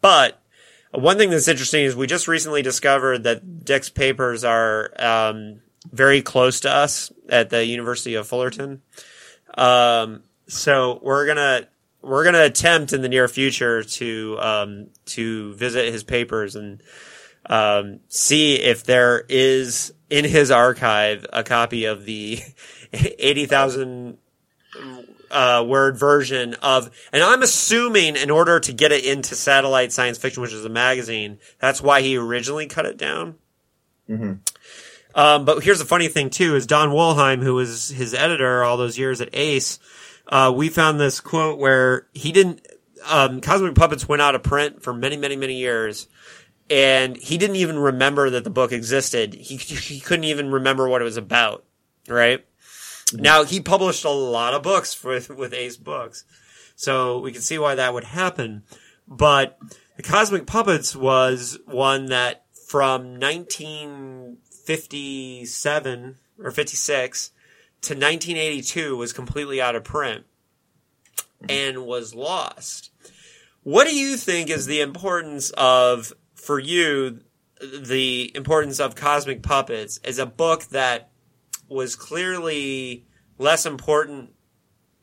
[0.00, 0.40] But
[0.92, 6.22] one thing that's interesting is we just recently discovered that Dick's papers are um, very
[6.22, 8.82] close to us at the University of Fullerton.
[9.54, 11.68] Um, so we're gonna
[12.02, 16.82] we're gonna attempt in the near future to um, to visit his papers and
[17.46, 22.40] um, see if there is in his archive a copy of the
[22.92, 24.18] 80,000
[25.32, 30.18] uh, word version of, and I'm assuming in order to get it into Satellite Science
[30.18, 33.36] Fiction, which is a magazine, that's why he originally cut it down.
[34.08, 34.40] Mhm.
[35.14, 38.76] Um, but here's the funny thing too: is Don Wollheim, who was his editor all
[38.76, 39.78] those years at Ace,
[40.28, 42.66] uh, we found this quote where he didn't.
[43.08, 46.08] Um, Cosmic Puppets went out of print for many, many, many years,
[46.70, 49.34] and he didn't even remember that the book existed.
[49.34, 51.64] He he couldn't even remember what it was about.
[52.08, 52.44] Right
[53.12, 53.22] Mm-hmm.
[53.22, 56.24] now, he published a lot of books with with Ace Books,
[56.74, 58.62] so we can see why that would happen.
[59.06, 59.58] But
[59.96, 67.30] the Cosmic Puppets was one that from 1957 or 56
[67.82, 70.24] to 1982 was completely out of print
[71.48, 72.90] and was lost.
[73.62, 77.20] What do you think is the importance of, for you,
[77.60, 81.11] the importance of Cosmic Puppets as a book that
[81.72, 83.06] was clearly
[83.38, 84.32] less important,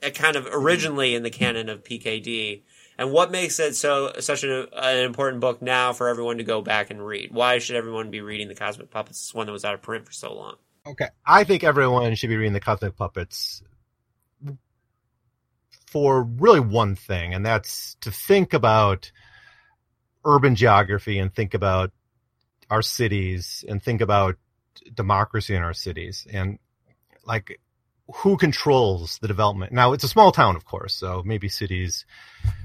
[0.04, 2.64] uh, kind of originally in the canon of PKD.
[2.98, 6.62] And what makes it so such an, an important book now for everyone to go
[6.62, 7.34] back and read?
[7.34, 9.22] Why should everyone be reading the Cosmic Puppets?
[9.22, 10.56] It's one that was out of print for so long.
[10.86, 13.62] Okay, I think everyone should be reading the Cosmic Puppets
[15.88, 19.12] for really one thing, and that's to think about
[20.26, 21.92] urban geography and think about
[22.70, 24.36] our cities and think about
[24.94, 26.60] democracy in our cities and
[27.26, 27.60] like
[28.16, 29.72] who controls the development.
[29.72, 32.06] Now it's a small town, of course, so maybe cities,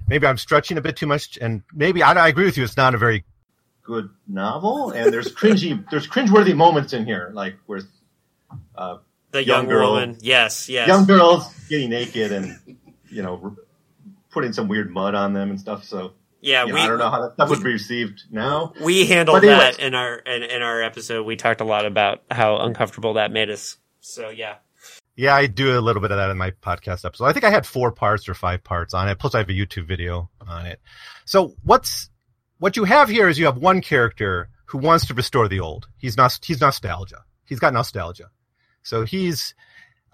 [0.08, 2.64] maybe I'm stretching a bit too much, and maybe I, I agree with you.
[2.64, 3.24] It's not a very
[3.82, 7.82] good novel, and there's cringy, there's cringeworthy moments in here, like where
[8.76, 8.98] uh,
[9.32, 9.92] The Young young, girl.
[9.92, 12.58] woman, yes, yes, young girls getting naked and
[13.10, 13.56] you know
[14.30, 15.84] putting some weird mud on them and stuff.
[15.84, 16.64] So yeah.
[16.64, 18.72] you know, we I don't know how that stuff would be received now.
[18.82, 21.24] we handled that in our in, in our episode.
[21.24, 23.76] We talked a lot about how uncomfortable that made us.
[24.00, 24.56] So yeah,
[25.16, 27.24] Yeah, I do a little bit of that in my podcast episode.
[27.24, 29.18] I think I had four parts or five parts on it.
[29.18, 30.80] Plus, I have a YouTube video on it.
[31.24, 32.10] So what's
[32.58, 35.88] what you have here is you have one character who wants to restore the old.
[35.96, 36.38] He's not.
[36.42, 37.24] He's nostalgia.
[37.46, 38.30] He's got nostalgia.
[38.82, 39.54] So he's,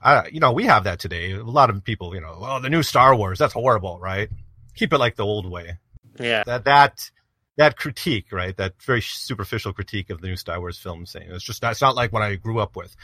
[0.03, 1.33] uh, you know, we have that today.
[1.33, 4.31] A lot of people, you know, oh, the new Star Wars, that's horrible, right?
[4.77, 5.79] Keep it like the old way.
[6.21, 7.11] Yeah, That that
[7.57, 8.57] that critique, right?
[8.57, 11.95] That very superficial critique of the new Star Wars film, saying it's just that's not
[11.95, 12.95] like what I grew up with.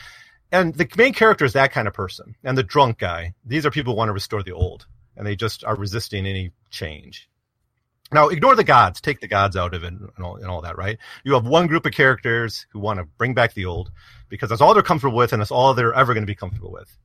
[0.52, 2.36] And the main character is that kind of person.
[2.44, 4.86] And the drunk guy, these are people who want to restore the old,
[5.16, 7.28] and they just are resisting any change.
[8.12, 10.78] Now, ignore the gods, take the gods out of it and all, and all that,
[10.78, 10.96] right?
[11.24, 13.90] You have one group of characters who want to bring back the old
[14.28, 16.70] because that's all they're comfortable with and that's all they're ever going to be comfortable
[16.70, 16.96] with.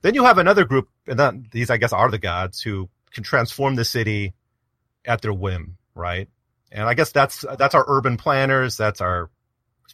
[0.00, 3.74] Then you have another group, and these, I guess, are the gods who can transform
[3.74, 4.34] the city
[5.06, 6.28] at their whim, right?
[6.72, 9.30] And I guess that's that's our urban planners, that's our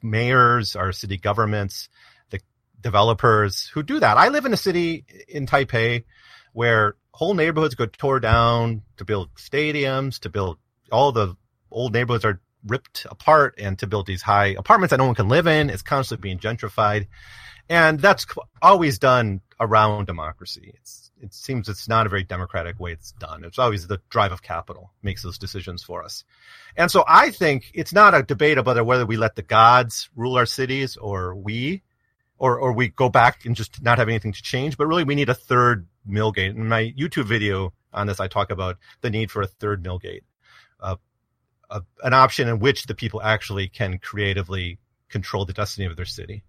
[0.03, 1.89] mayors, our city governments,
[2.31, 2.41] the
[2.81, 4.17] developers who do that.
[4.17, 6.05] I live in a city in Taipei
[6.53, 10.59] where whole neighborhoods go tore down to build stadiums, to build
[10.91, 11.37] all the
[11.71, 15.29] old neighborhoods are ripped apart and to build these high apartments that no one can
[15.29, 15.71] live in.
[15.71, 17.09] It's constantly being gentrified.
[17.69, 18.27] And that's
[18.61, 20.75] always done around democracy.
[20.81, 23.45] It's, it seems it's not a very democratic way it's done.
[23.45, 26.25] It's always the drive of capital makes those decisions for us.
[26.77, 30.37] And so I think it's not a debate about whether we let the gods rule
[30.37, 31.83] our cities or we,
[32.39, 35.15] or, or we go back and just not have anything to change, but really we
[35.15, 36.57] need a third Millgate.
[36.57, 40.23] In my YouTube video on this, I talk about the need for a third Millgate,
[40.81, 40.97] uh,
[41.71, 46.05] a, an option in which the people actually can creatively control the destiny of their
[46.05, 46.43] city.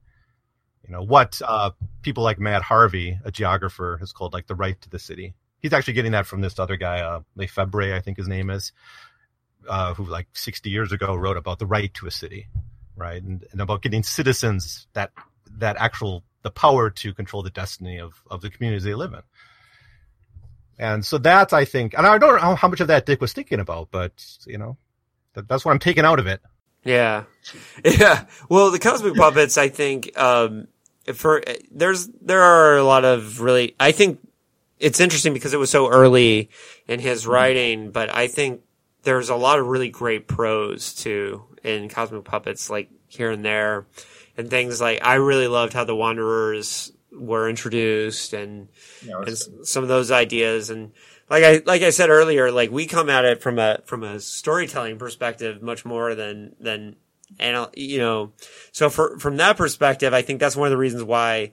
[0.86, 1.72] You know, what uh,
[2.02, 5.34] people like Matt Harvey, a geographer, has called like the right to the city.
[5.60, 8.74] He's actually getting that from this other guy, uh, Lefebvre, I think his name is,
[9.68, 12.48] uh, who like 60 years ago wrote about the right to a city,
[12.98, 13.24] right?
[13.24, 15.12] And, and about getting citizens that,
[15.58, 19.22] that actual, the power to control the destiny of, of the communities they live in.
[20.78, 23.32] And so that's, I think, and I don't know how much of that Dick was
[23.32, 24.12] thinking about, but,
[24.46, 24.76] you know,
[25.34, 26.42] that, that's what I'm taking out of it.
[26.84, 27.24] Yeah.
[27.86, 28.26] Yeah.
[28.50, 30.68] Well, the Cosmic Puppets, I think, um,
[31.14, 34.20] for, there's, there are a lot of really, I think
[34.80, 36.50] it's interesting because it was so early
[36.88, 38.62] in his writing, but I think
[39.04, 43.86] there's a lot of really great prose too in Cosmic Puppets, like here and there
[44.38, 48.70] and things like, I really loved how the Wanderers were introduced and,
[49.06, 50.92] know, and some of those ideas and
[51.30, 54.20] like I like I said earlier, like we come at it from a from a
[54.20, 56.96] storytelling perspective much more than than
[57.40, 58.32] and you know
[58.72, 61.52] so for from that perspective, I think that's one of the reasons why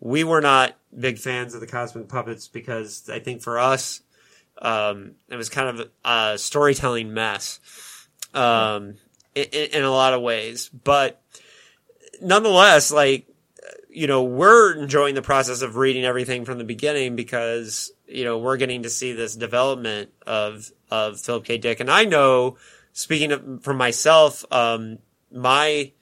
[0.00, 4.02] we were not big fans of the Cosmic Puppets because I think for us
[4.58, 7.60] um, it was kind of a storytelling mess
[8.34, 8.94] um,
[9.34, 11.22] in, in a lot of ways, but
[12.20, 13.26] nonetheless, like
[13.94, 18.38] you know, we're enjoying the process of reading everything from the beginning because, you know,
[18.38, 21.58] we're getting to see this development of, of Philip K.
[21.58, 21.78] Dick.
[21.78, 22.56] And I know,
[22.94, 24.98] speaking of, for myself, um,
[25.30, 25.92] my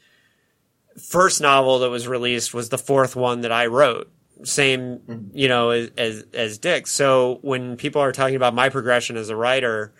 [1.03, 4.12] first novel that was released was the fourth one that I wrote.
[4.45, 6.86] Same, you know, as, as, as Dick.
[6.86, 9.95] So when people are talking about my progression as a writer,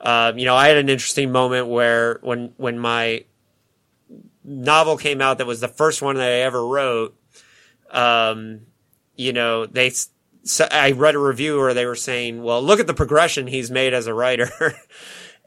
[0.00, 3.24] um, you know, I had an interesting moment where when, when my
[4.44, 7.18] novel came out that was the first one that I ever wrote,
[7.90, 8.60] um,
[9.16, 9.90] you know, they,
[10.44, 13.72] so I read a review where they were saying, well, look at the progression he's
[13.72, 14.50] made as a writer.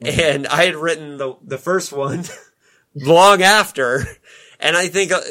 [0.02, 2.24] and I had written the, the first one
[2.96, 4.06] long after.
[4.60, 5.22] And I think uh,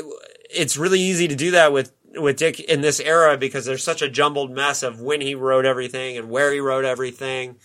[0.51, 4.03] it's really easy to do that with, with Dick in this era because there's such
[4.03, 7.57] a jumbled mess of when he wrote everything and where he wrote everything.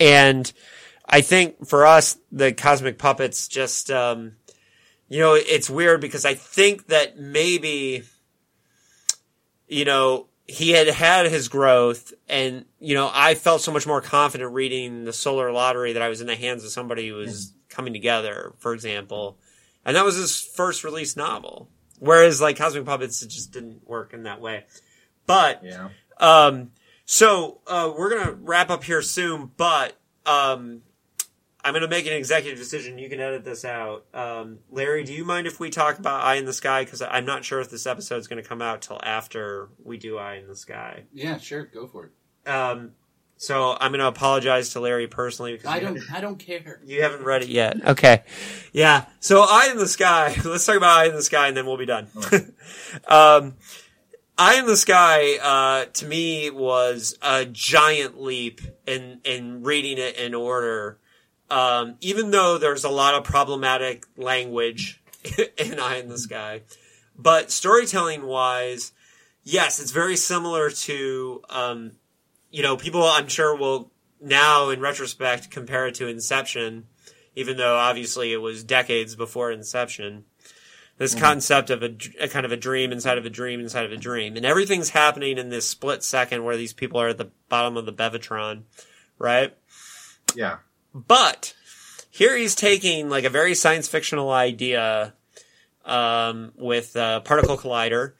[0.00, 0.52] And
[1.06, 4.32] I think for us, the Cosmic Puppets just, um,
[5.08, 8.04] you know, it's weird because I think that maybe
[9.72, 14.00] you know, he had had his growth and, you know, I felt so much more
[14.00, 17.52] confident reading the solar lottery that I was in the hands of somebody who was
[17.68, 19.38] coming together, for example.
[19.84, 21.68] And that was his first release novel.
[21.98, 24.64] Whereas like Cosmic Puppets, it just didn't work in that way.
[25.26, 25.90] But, Yeah.
[26.18, 26.72] um,
[27.04, 30.82] so, uh, we're gonna wrap up here soon, but, um,
[31.64, 32.98] I'm gonna make an executive decision.
[32.98, 34.04] You can edit this out.
[34.12, 36.84] Um, Larry, do you mind if we talk about Eye in the Sky?
[36.84, 40.18] Cause I'm not sure if this episode is gonna come out till after we do
[40.18, 41.04] Eye in the Sky.
[41.12, 42.48] Yeah, sure, go for it.
[42.50, 42.92] Um,
[43.36, 46.00] so I'm gonna apologize to Larry personally because I don't.
[46.12, 46.80] I don't care.
[46.84, 47.88] you haven't read it yet.
[47.88, 48.22] Okay.
[48.72, 49.06] Yeah.
[49.20, 50.36] So Eye in the Sky.
[50.44, 52.08] Let's talk about Eye in the Sky and then we'll be done.
[53.08, 53.54] um,
[54.38, 60.16] Eye in the Sky, uh, to me was a giant leap in, in reading it
[60.16, 60.98] in order.
[61.52, 65.02] Um, even though there's a lot of problematic language
[65.58, 66.62] in Eye in the Sky,
[67.14, 68.92] but storytelling wise,
[69.44, 71.92] yes, it's very similar to, um,
[72.50, 76.86] you know, people I'm sure will now in retrospect compare it to Inception,
[77.36, 80.24] even though obviously it was decades before Inception.
[80.96, 83.92] This concept of a, a kind of a dream inside of a dream inside of
[83.92, 87.30] a dream, and everything's happening in this split second where these people are at the
[87.50, 88.62] bottom of the Bevatron,
[89.18, 89.54] right?
[90.34, 90.58] Yeah.
[90.94, 91.54] But
[92.10, 95.14] here he's taking like a very science fictional idea
[95.84, 98.12] um, with a particle collider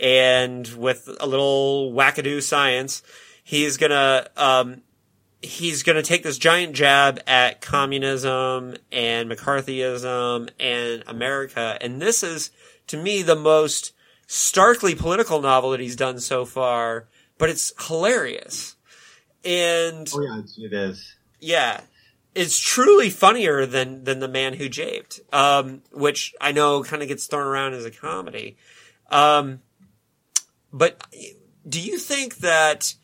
[0.00, 3.02] and with a little wackadoo science.
[3.42, 4.82] He's gonna um,
[5.42, 12.50] he's gonna take this giant jab at communism and McCarthyism and America, and this is
[12.86, 13.92] to me the most
[14.26, 17.06] starkly political novel that he's done so far.
[17.36, 18.76] But it's hilarious,
[19.44, 21.14] and Oh yeah, it is.
[21.40, 21.80] yeah,
[22.34, 27.08] it's truly funnier than than the man who japed, um, which I know kind of
[27.08, 28.56] gets thrown around as a comedy.
[29.10, 29.60] Um,
[30.72, 31.06] but
[31.68, 32.94] do you think that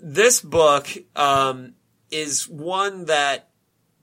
[0.00, 1.74] this book um,
[2.10, 3.48] is one that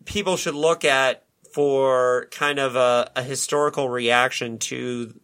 [0.06, 5.20] people should look at for kind of a, a historical reaction to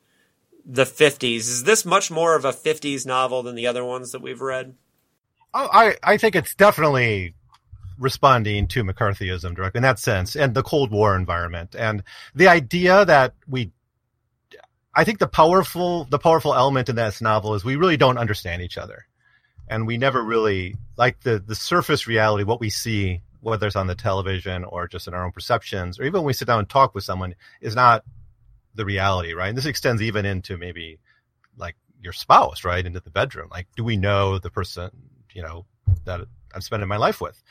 [0.65, 1.37] the 50s?
[1.37, 4.75] Is this much more of a 50s novel than the other ones that we've read?
[5.53, 7.33] Oh, I, I think it's definitely
[8.01, 12.03] responding to McCarthyism directly in that sense and the Cold War environment and
[12.35, 13.71] the idea that we
[14.93, 18.61] I think the powerful the powerful element in this novel is we really don't understand
[18.61, 19.05] each other.
[19.67, 23.87] And we never really like the the surface reality, what we see, whether it's on
[23.87, 26.69] the television or just in our own perceptions, or even when we sit down and
[26.69, 28.03] talk with someone, is not
[28.75, 29.49] the reality, right?
[29.49, 30.99] And this extends even into maybe
[31.57, 32.85] like your spouse, right?
[32.85, 33.47] Into the bedroom.
[33.49, 34.91] Like, do we know the person,
[35.33, 35.65] you know,
[36.03, 36.21] that
[36.53, 37.41] I'm spending my life with?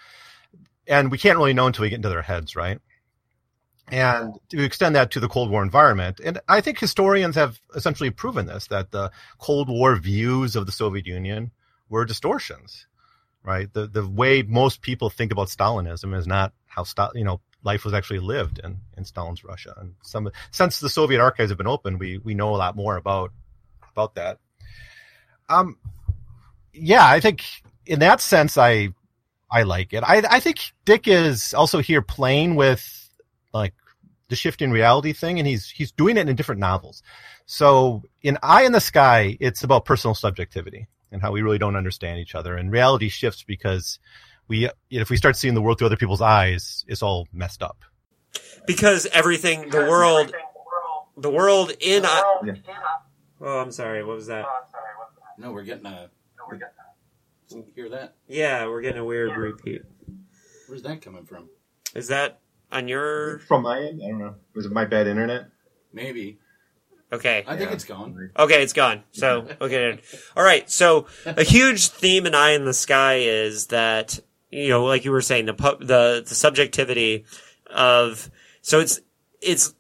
[0.90, 2.80] And we can't really know until we get into their heads, right?
[3.88, 8.10] And to extend that to the Cold War environment, and I think historians have essentially
[8.10, 11.50] proven this that the Cold War views of the Soviet Union
[11.88, 12.86] were distortions,
[13.42, 13.72] right?
[13.72, 17.84] The the way most people think about Stalinism is not how Stal- you know life
[17.84, 19.74] was actually lived in in Stalin's Russia.
[19.76, 22.96] And some since the Soviet archives have been open, we we know a lot more
[22.96, 23.32] about
[23.92, 24.38] about that.
[25.48, 25.78] Um,
[26.72, 27.44] yeah, I think
[27.86, 28.90] in that sense, I
[29.50, 30.02] I like it.
[30.04, 33.08] I I think Dick is also here playing with
[33.52, 33.74] like
[34.28, 37.02] the shifting reality thing, and he's he's doing it in different novels.
[37.46, 41.76] So in Eye in the Sky, it's about personal subjectivity and how we really don't
[41.76, 43.98] understand each other, and reality shifts because
[44.46, 47.78] we if we start seeing the world through other people's eyes, it's all messed up.
[48.66, 50.32] Because everything, the world,
[51.16, 52.04] the world in.
[52.04, 52.54] Yeah.
[53.40, 54.04] Oh, I'm sorry.
[54.04, 54.46] What was that?
[55.38, 56.10] No, we're getting a.
[57.74, 58.14] Hear that?
[58.28, 59.82] Yeah, we're getting a weird repeat.
[60.66, 61.48] Where's that coming from?
[61.94, 62.40] Is that
[62.70, 63.38] on your?
[63.40, 64.34] From my end, I don't know.
[64.54, 65.46] Was it my bad internet?
[65.92, 66.38] Maybe.
[67.12, 67.44] Okay.
[67.46, 67.74] I think Yeah.
[67.74, 68.30] it's gone.
[68.38, 69.02] Okay, it's gone.
[69.12, 69.98] So okay.
[70.36, 70.70] All right.
[70.70, 74.20] So a huge theme in Eye in the Sky is that
[74.50, 77.24] you know, like you were saying, the pu- the the subjectivity
[77.66, 78.30] of
[78.62, 79.00] so it's
[79.40, 79.74] it's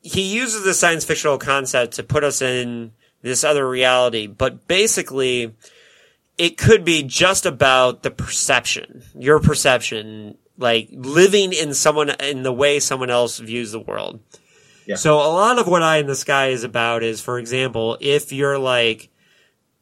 [0.00, 5.54] he uses the science fictional concept to put us in this other reality, but basically
[6.42, 12.52] it could be just about the perception, your perception, like living in someone in the
[12.52, 14.18] way someone else views the world.
[14.84, 14.96] Yeah.
[14.96, 18.32] So a lot of what Eye in the Sky is about is, for example, if
[18.32, 19.08] you're like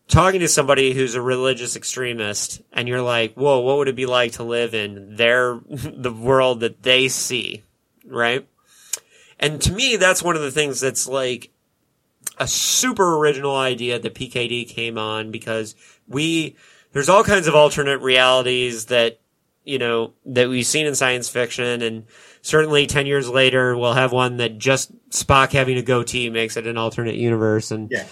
[0.07, 4.05] talking to somebody who's a religious extremist and you're like, whoa, what would it be
[4.05, 7.65] like to live in their, the world that they see?
[8.05, 8.47] Right?
[9.39, 11.51] And to me, that's one of the things that's like
[12.41, 15.77] a super original idea that PKD came on because
[16.09, 16.57] we,
[16.93, 19.21] there's all kinds of alternate realities that,
[19.63, 22.07] you know, that we've seen in science fiction and
[22.43, 26.67] certainly 10 years later we'll have one that just Spock having a goatee makes it
[26.67, 28.07] an alternate universe and Yeah.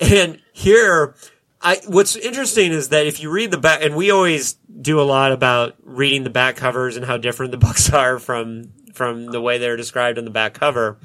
[0.00, 1.14] and here
[1.60, 5.02] I what's interesting is that if you read the back, and we always do a
[5.04, 9.40] lot about reading the back covers and how different the books are from from the
[9.40, 10.98] way they're described on the back cover.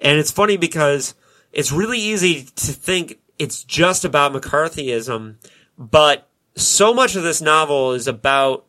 [0.00, 1.14] And it's funny because
[1.54, 5.36] it's really easy to think it's just about McCarthyism,
[5.78, 8.66] but so much of this novel is about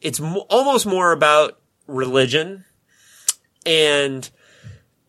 [0.00, 2.64] it's mo- almost more about religion
[3.66, 4.30] and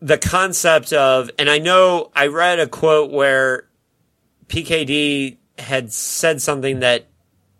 [0.00, 3.68] the concept of and I know I read a quote where
[4.48, 7.06] PKD had said something that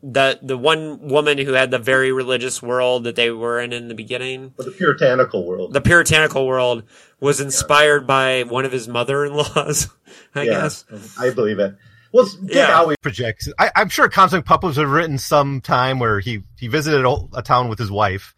[0.02, 3.88] the the one woman who had the very religious world that they were in in
[3.88, 5.72] the beginning, But the puritanical world.
[5.72, 6.82] the puritanical world,
[7.20, 9.88] was inspired by one of his mother-in-laws.
[10.34, 10.84] I yeah, guess.
[11.18, 11.76] I believe it.
[12.12, 12.74] Well, Dick Yeah.
[12.78, 13.48] always projects.
[13.58, 17.42] I, I'm sure Cosmic Pup was written some time where he he visited a, a
[17.42, 18.34] town with his wife.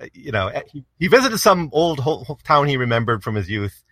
[0.00, 3.50] Uh, You know, he, he visited some old ho- ho- town he remembered from his
[3.50, 3.82] youth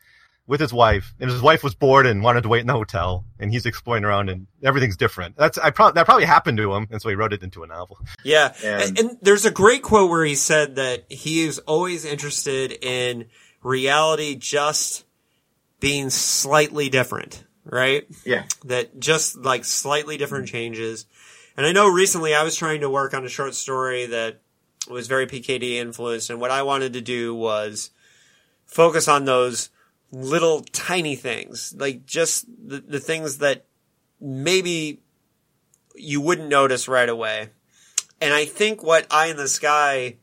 [0.46, 3.24] with his wife, and his wife was bored and wanted to wait in the hotel,
[3.38, 5.36] and he's exploring around, and everything's different.
[5.36, 7.66] That's I pro- that probably happened to him, and so he wrote it into a
[7.66, 7.98] novel.
[8.22, 8.54] Yeah.
[8.62, 12.72] And- And, and there's a great quote where he said that he is always interested
[12.72, 13.26] in
[13.62, 15.04] reality just
[15.80, 18.06] being slightly different, right?
[18.24, 18.44] yeah.
[18.64, 20.52] That just like slightly different mm-hmm.
[20.56, 21.06] changes.
[21.56, 24.40] And I know recently I was trying to work on a short story that
[24.88, 27.90] was very PKD influenced, and what I wanted to do was
[28.66, 29.70] focus on those
[30.12, 33.64] little tiny things, like just the, the things that
[34.20, 35.00] maybe
[35.94, 37.50] you wouldn't notice right away.
[38.20, 40.16] And I think what Eye in the Sky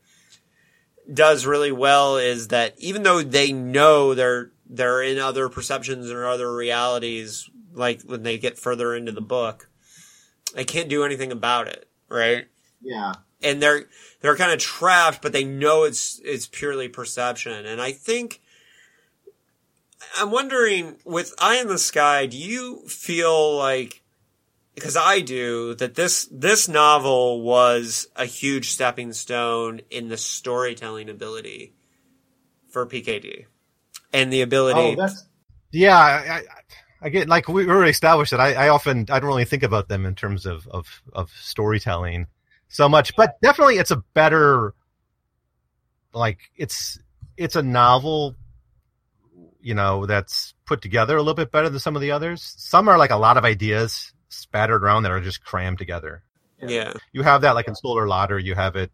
[1.12, 6.26] does really well is that even though they know they're they're in other perceptions or
[6.26, 9.68] other realities, like when they get further into the book,
[10.54, 12.46] they can't do anything about it, right?
[12.80, 13.14] Yeah.
[13.42, 13.84] and they're
[14.20, 17.66] they're kind of trapped, but they know it's it's purely perception.
[17.66, 18.40] And I think
[20.16, 24.02] I'm wondering with Eye in the Sky, do you feel like
[24.74, 31.08] because I do that this this novel was a huge stepping stone in the storytelling
[31.08, 31.74] ability
[32.68, 33.46] for PKD
[34.12, 34.96] and the ability.
[34.98, 35.08] Oh,
[35.70, 36.42] Yeah, I, I,
[37.02, 39.88] I get like we already established that I, I often I don't really think about
[39.88, 42.26] them in terms of, of of storytelling
[42.68, 44.74] so much, but definitely it's a better
[46.12, 46.98] like it's
[47.36, 48.34] it's a novel
[49.64, 52.54] you know that's put together a little bit better than some of the others.
[52.58, 56.22] Some are like a lot of ideas spattered around that are just crammed together.
[56.60, 58.92] yeah, You have that like in Solar Lottery, you have it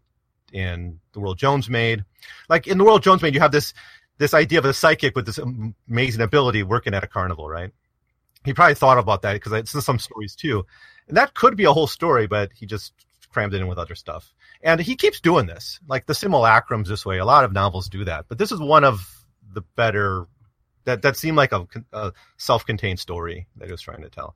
[0.53, 2.05] in The World Jones Made.
[2.47, 3.73] Like in The World Jones Made, you have this
[4.17, 5.39] this idea of a psychic with this
[5.89, 7.71] amazing ability working at a carnival, right?
[8.45, 10.65] He probably thought about that because it's in some stories too,
[11.07, 12.93] and that could be a whole story, but he just
[13.29, 14.33] crammed it in with other stuff.
[14.63, 17.17] And he keeps doing this, like the simulacrums this way.
[17.17, 20.27] A lot of novels do that, but this is one of the better
[20.85, 24.35] that that seemed like a, a self-contained story that he was trying to tell.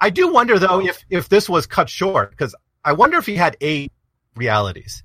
[0.00, 3.36] I do wonder though if if this was cut short because I wonder if he
[3.36, 3.92] had eight
[4.36, 5.02] realities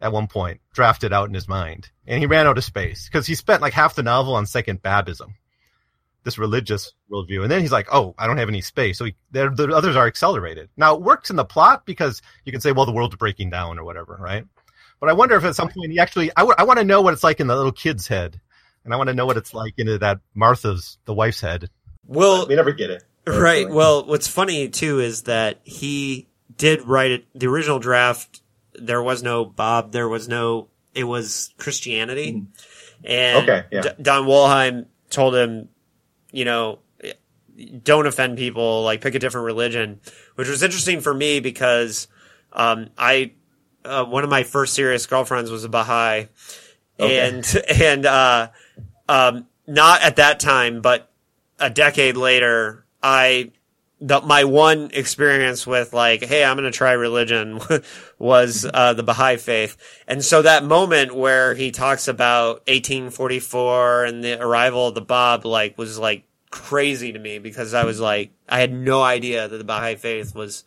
[0.00, 3.26] at one point drafted out in his mind, and he ran out of space because
[3.26, 5.34] he spent like half the novel on second Babism,
[6.24, 9.14] this religious worldview, and then he's like, "Oh, I don't have any space." So he,
[9.30, 10.70] the the others are accelerated.
[10.76, 13.78] Now it works in the plot because you can say, "Well, the world's breaking down"
[13.78, 14.44] or whatever, right?
[15.00, 17.24] But I wonder if at some point he actually, I want to know what it's
[17.24, 18.40] like in the little kid's head,
[18.84, 21.68] and I want to know what it's like into that Martha's, the wife's head.
[22.06, 23.04] well, we never get it.
[23.26, 23.68] Right.
[23.68, 27.24] Well, what's funny too is that he did write it.
[27.34, 28.42] The original draft,
[28.74, 29.92] there was no Bab.
[29.92, 30.68] There was no.
[30.94, 32.44] It was Christianity,
[33.02, 33.80] and Okay, yeah.
[33.80, 35.68] D- Don Wollheim told him,
[36.30, 36.78] you know,
[37.82, 38.82] don't offend people.
[38.82, 40.00] Like pick a different religion,
[40.36, 42.06] which was interesting for me because
[42.52, 43.32] um, I
[43.84, 46.28] uh, one of my first serious girlfriends was a Baha'i,
[47.00, 47.28] Okay.
[47.28, 48.48] and and uh,
[49.08, 51.10] um, not at that time, but
[51.58, 53.52] a decade later, I
[54.00, 57.60] the, my one experience with like, hey, I'm going to try religion
[58.18, 59.76] was uh, the Baha'i faith,
[60.06, 65.44] and so that moment where he talks about 1844 and the arrival of the Bab,
[65.44, 69.56] like, was like crazy to me because I was like, I had no idea that
[69.56, 70.64] the Baha'i faith was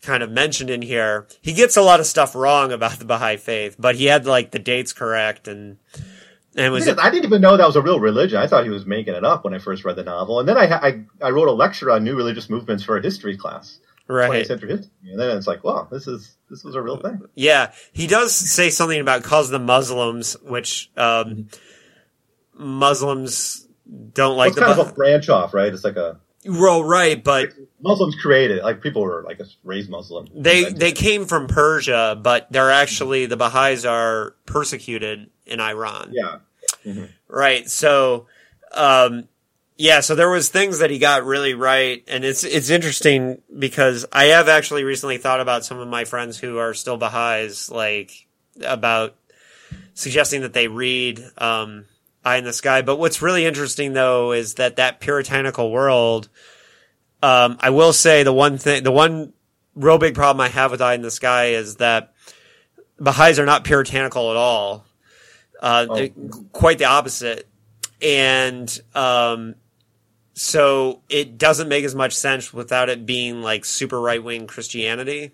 [0.00, 1.26] kind of mentioned in here.
[1.40, 4.50] He gets a lot of stuff wrong about the Baha'i faith, but he had like
[4.50, 5.78] the dates correct and
[6.56, 8.38] and was I didn't even know that was a real religion.
[8.38, 10.40] I thought he was making it up when I first read the novel.
[10.40, 13.36] And then I, I, I wrote a lecture on new religious movements for a history
[13.36, 14.46] class, 20th right.
[14.46, 14.90] century history.
[15.10, 17.22] And then it's like, wow, this is this was a real thing.
[17.34, 21.48] Yeah, he does say something about calls the Muslims, which um,
[22.54, 23.66] Muslims
[24.12, 25.72] don't like it's the kind of a branch off, right?
[25.72, 28.62] It's like a well, right, but Muslims created.
[28.62, 30.28] Like people were like raised Muslim.
[30.34, 36.12] they they came from Persia, but they're actually the Baha'is are persecuted in Iran.
[36.12, 37.06] yeah.
[37.28, 37.68] Right.
[37.68, 38.26] So,
[38.72, 39.28] um,
[39.76, 44.06] yeah, so there was things that he got really right, and it's it's interesting because
[44.12, 48.26] I have actually recently thought about some of my friends who are still Baha'is, like
[48.64, 49.16] about
[49.94, 51.86] suggesting that they read um,
[52.24, 52.82] Eye in the Sky.
[52.82, 56.28] But what's really interesting though is that that puritanical world.
[57.22, 59.32] Um, I will say the one thing, the one
[59.74, 62.14] real big problem I have with Eye in the Sky is that
[62.98, 64.84] Baha'is are not puritanical at all.
[65.60, 66.08] Uh, Oh.
[66.52, 67.48] quite the opposite.
[68.02, 69.54] And, um,
[70.34, 75.30] so it doesn't make as much sense without it being like super right wing Christianity.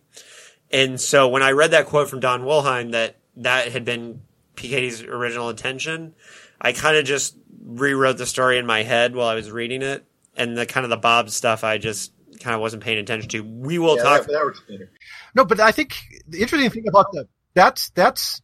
[0.71, 4.21] And so when I read that quote from Don Wollheim that that had been
[4.57, 6.15] PK's original intention,
[6.61, 10.05] I kind of just rewrote the story in my head while I was reading it.
[10.37, 13.41] And the kind of the Bab stuff I just kind of wasn't paying attention to.
[13.43, 14.21] We will Yeah, talk.
[14.27, 14.91] that, that works better.
[15.35, 15.97] No, but I think
[16.29, 18.41] the interesting thing about the that's that's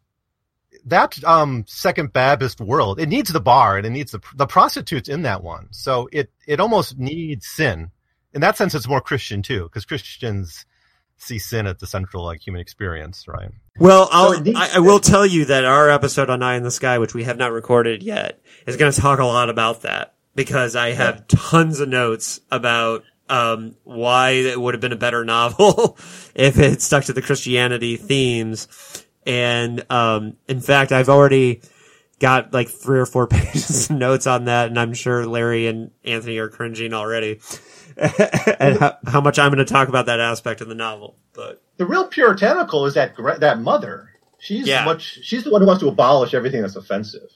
[0.86, 3.00] that um second Baptist world.
[3.00, 5.68] It needs the bar and it needs the the prostitutes in that one.
[5.70, 7.90] So it it almost needs sin.
[8.34, 10.66] In that sense, it's more Christian too, because Christians
[11.18, 13.50] see sin at the central like human experience, right?
[13.78, 16.62] Well, I'll, it needs I, I will tell you that our episode on Eye in
[16.62, 19.82] the Sky, which we have not recorded yet, is going to talk a lot about
[19.82, 24.96] that because I have tons of notes about um, why it would have been a
[24.96, 25.98] better novel
[26.34, 29.04] if it stuck to the Christianity themes.
[29.26, 31.62] And um, in fact, I've already
[32.20, 35.90] got like three or four pages of notes on that, and I'm sure Larry and
[36.04, 37.40] Anthony are cringing already
[38.60, 41.16] at how, how much I'm going to talk about that aspect of the novel.
[41.32, 44.10] But The real puritanical is that that mother.
[44.38, 44.84] She's Yeah.
[44.84, 45.18] much.
[45.22, 47.30] She's the one who wants to abolish everything that's offensive.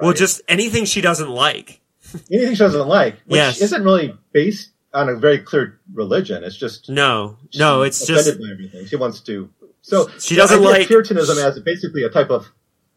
[0.00, 1.80] well, just anything she doesn't like.
[2.30, 3.60] anything she doesn't like, which Yes.
[3.60, 6.44] isn't really based on a very clear religion.
[6.44, 8.86] It's just No, no, it's just offended by everything.
[8.86, 9.50] She wants to.
[9.82, 12.46] So She doesn't like- Puritanism as basically a type of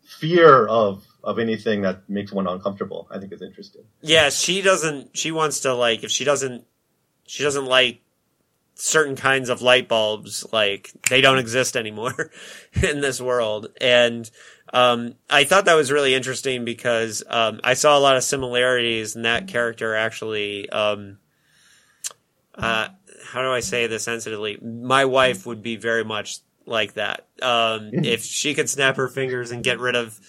[0.06, 3.08] fear of of anything that makes one uncomfortable.
[3.12, 3.82] I think is interesting.
[4.02, 4.30] yeah.
[4.30, 5.18] She doesn't.
[5.18, 6.64] She wants to like if she doesn't.
[7.28, 8.02] She doesn't like
[8.74, 10.46] certain kinds of light bulbs.
[10.52, 12.32] Like they don't exist anymore
[12.74, 13.68] in this world.
[13.80, 14.30] And
[14.74, 19.16] um, I thought that was really interesting because um, I saw a lot of similarities
[19.16, 19.96] in that character.
[19.96, 21.20] Actually, um,
[22.56, 22.90] uh,
[23.26, 24.58] how do I say this sensitively?
[24.62, 27.28] My wife would be very much like that.
[27.42, 30.20] Um, if she could snap her fingers and get rid of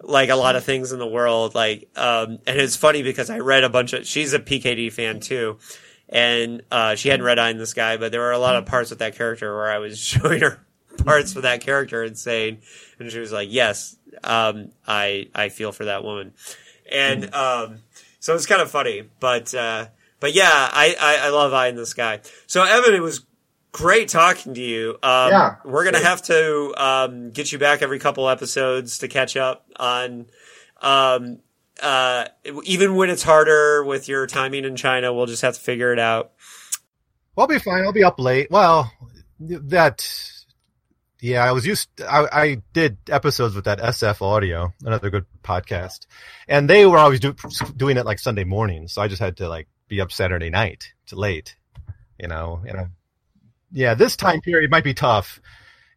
[0.00, 1.54] like a lot of things in the world.
[1.54, 5.20] Like, um, and it's funny because I read a bunch of, she's a PKD fan
[5.20, 5.58] too.
[6.14, 8.64] And, uh, she hadn't read Eye in the Sky, but there were a lot of
[8.66, 10.64] parts with that character where I was showing her
[11.04, 12.58] parts with that character and saying,
[12.98, 16.32] and she was like, yes, um, I, I feel for that woman.
[16.90, 17.78] And, um,
[18.20, 19.86] so it's kind of funny, but, uh,
[20.20, 22.20] but yeah, I, I, I love Eye in the Sky.
[22.46, 23.26] So Evan, it was
[23.72, 24.90] great talking to you.
[25.02, 26.06] Um, Yeah, we're gonna same.
[26.06, 30.26] have to um, get you back every couple episodes to catch up on.
[30.80, 31.40] Um,
[31.82, 32.26] uh,
[32.64, 35.98] even when it's harder with your timing in China, we'll just have to figure it
[35.98, 36.32] out.
[37.36, 37.82] I'll be fine.
[37.82, 38.50] I'll be up late.
[38.50, 38.92] Well,
[39.40, 40.08] that,
[41.20, 46.06] yeah, I was used, I, I did episodes with that SF Audio, another good podcast,
[46.46, 47.34] and they were always do,
[47.76, 48.92] doing it like Sunday mornings.
[48.92, 51.56] So I just had to like be up Saturday night to late,
[52.20, 52.86] you know, you know.
[53.72, 55.40] Yeah, this time period might be tough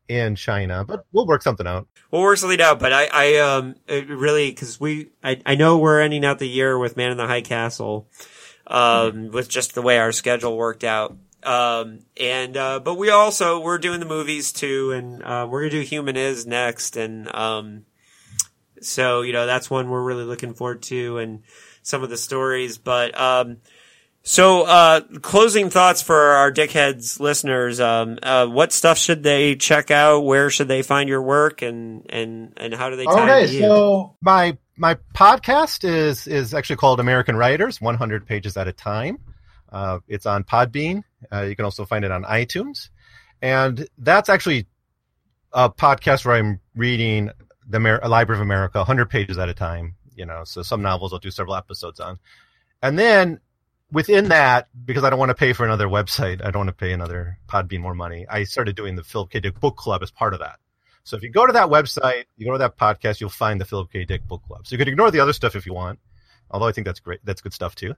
[0.07, 1.87] in China, but we'll work something out.
[2.11, 6.01] We'll work something out, but I, I um, really because we, I, I know we're
[6.01, 8.09] ending out the year with Man in the High Castle,
[8.67, 11.17] um, with just the way our schedule worked out.
[11.43, 15.71] Um, and, uh, but we also, we're doing the movies too, and, uh, we're gonna
[15.71, 17.85] do Human Is next, and, um,
[18.81, 21.43] so, you know, that's one we're really looking forward to, and
[21.83, 23.57] some of the stories, but, um,
[24.27, 27.79] so, uh, closing thoughts for our dickheads listeners.
[27.79, 30.25] Um, uh, what stuff should they check out?
[30.25, 33.61] Where should they find your work, and and and how do they tie Okay, you?
[33.61, 39.17] so my my podcast is is actually called American Writers, 100 pages at a time.
[39.71, 41.03] Uh, it's on Podbean.
[41.31, 42.89] Uh, you can also find it on iTunes,
[43.41, 44.67] and that's actually
[45.53, 47.31] a podcast where I'm reading
[47.65, 49.95] the Amer- Library of America 100 pages at a time.
[50.15, 52.19] You know, so some novels I'll do several episodes on,
[52.83, 53.39] and then
[53.91, 56.85] within that, because I don't want to pay for another website, I don't want to
[56.85, 58.25] pay another Podbean more money.
[58.29, 59.39] I started doing the Philip K.
[59.39, 60.59] Dick Book Club as part of that.
[61.03, 63.65] So if you go to that website, you go to that podcast, you'll find the
[63.65, 64.03] Philip K.
[64.03, 64.67] Dick Book Club.
[64.67, 65.99] So you can ignore the other stuff if you want,
[66.51, 67.21] although I think that's great.
[67.23, 67.95] That's good stuff too.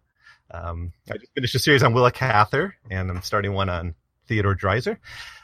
[0.51, 3.95] Um, I just finished a series on Willa Cather, and I'm starting one on
[4.27, 4.97] Theodore Dreiser.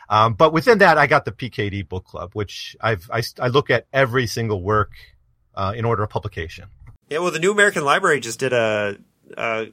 [0.10, 3.70] Um, but within that, I got the PKD Book Club, which I've I, I look
[3.70, 4.91] at every single work
[5.56, 6.66] uh, in order of publication.
[7.10, 8.98] Yeah, well, the New American Library just did a,
[9.38, 9.68] a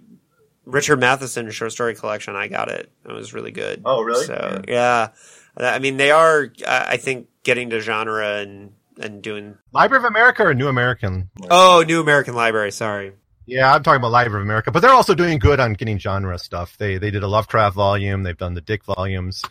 [0.64, 2.36] Richard Matheson short story collection.
[2.36, 2.90] I got it.
[3.04, 3.82] It was really good.
[3.84, 4.26] Oh, really?
[4.26, 5.08] So yeah,
[5.56, 6.52] I mean they are.
[6.66, 9.56] I think getting to genre and and doing.
[9.72, 11.30] Library of America or New American?
[11.50, 12.70] Oh, New American Library.
[12.70, 13.12] Sorry.
[13.46, 16.38] Yeah, I'm talking about Library of America, but they're also doing good on getting genre
[16.38, 16.76] stuff.
[16.78, 18.22] They they did a Lovecraft volume.
[18.22, 19.42] They've done the Dick volumes.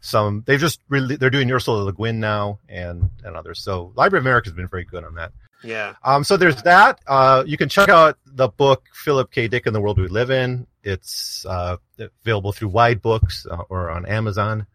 [0.00, 3.60] Some they've just really they're doing Ursula Le Guin now and and others.
[3.60, 5.32] So Library of America has been very good on that.
[5.62, 5.94] Yeah.
[6.04, 7.00] Um, so there's that.
[7.06, 9.48] Uh, you can check out the book Philip K.
[9.48, 10.66] Dick and the World We Live in.
[10.82, 14.66] It's uh, available through Wide Books uh, or on Amazon.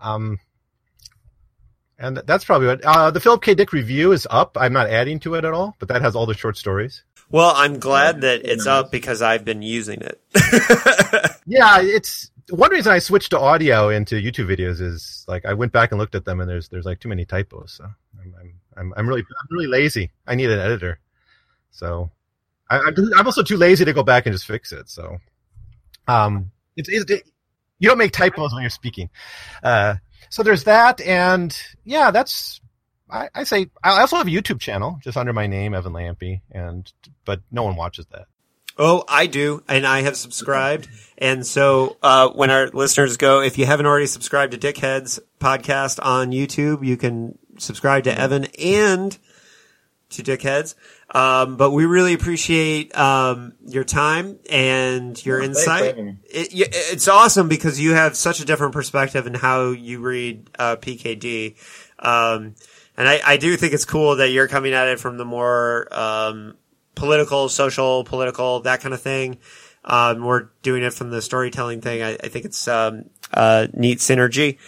[0.00, 0.38] Um,
[1.98, 2.84] and that's probably it.
[2.84, 3.54] Uh, the Philip K.
[3.54, 4.56] Dick review is up.
[4.58, 7.02] I'm not adding to it at all, but that has all the short stories.
[7.30, 10.20] Well, I'm glad that it's up because I've been using it.
[11.48, 15.72] Yeah, it's one reason I switched to audio into YouTube videos is like I went
[15.72, 17.72] back and looked at them and there's there's like too many typos.
[17.72, 17.84] So
[18.20, 20.10] I'm I'm I'm, I'm really I'm really lazy.
[20.26, 21.00] I need an editor.
[21.70, 22.10] So
[22.70, 22.80] I,
[23.16, 24.88] I'm also too lazy to go back and just fix it.
[24.88, 25.18] So
[26.06, 27.22] um, it's, it's it,
[27.78, 29.10] you don't make typos when you're speaking.
[29.62, 29.96] Uh,
[30.30, 32.60] so there's that, and yeah, that's
[33.10, 36.42] I, I say I also have a YouTube channel just under my name Evan Lampe,
[36.50, 36.90] and
[37.24, 38.26] but no one watches that.
[38.80, 40.88] Oh, I do, and I have subscribed.
[41.16, 45.98] And so, uh, when our listeners go, if you haven't already subscribed to Dickheads podcast
[46.00, 49.16] on YouTube, you can subscribe to Evan and
[50.10, 50.74] to Dickheads.
[51.14, 55.96] Um, but we really appreciate um, your time and your for insight.
[55.96, 60.76] It, it's awesome because you have such a different perspective in how you read uh,
[60.76, 61.56] PKD.
[61.98, 62.54] Um,
[62.96, 65.88] and I, I do think it's cool that you're coming at it from the more
[65.92, 66.56] um,
[66.94, 69.38] political, social, political, that kind of thing.
[69.84, 72.02] Um, we're doing it from the storytelling thing.
[72.02, 74.58] I, I think it's um, uh, neat synergy,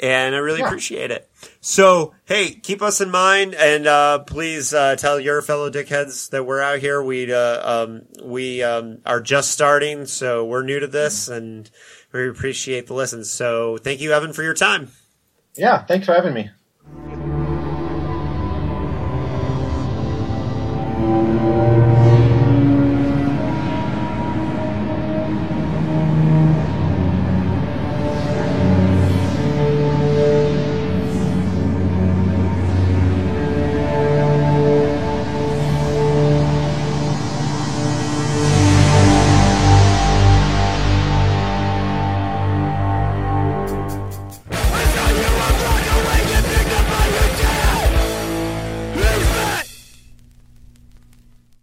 [0.00, 0.66] and I really Yeah.
[0.68, 1.28] appreciate it.
[1.62, 6.46] So, hey, keep us in mind, and uh, please uh, tell your fellow dickheads that
[6.46, 7.02] we're out here.
[7.02, 11.70] We uh, um, we um, are just starting, so we're new to this, and
[12.12, 13.24] we appreciate the listen.
[13.24, 14.88] So, thank you, Evan, for your time.
[15.54, 16.50] Yeah, thanks for having me.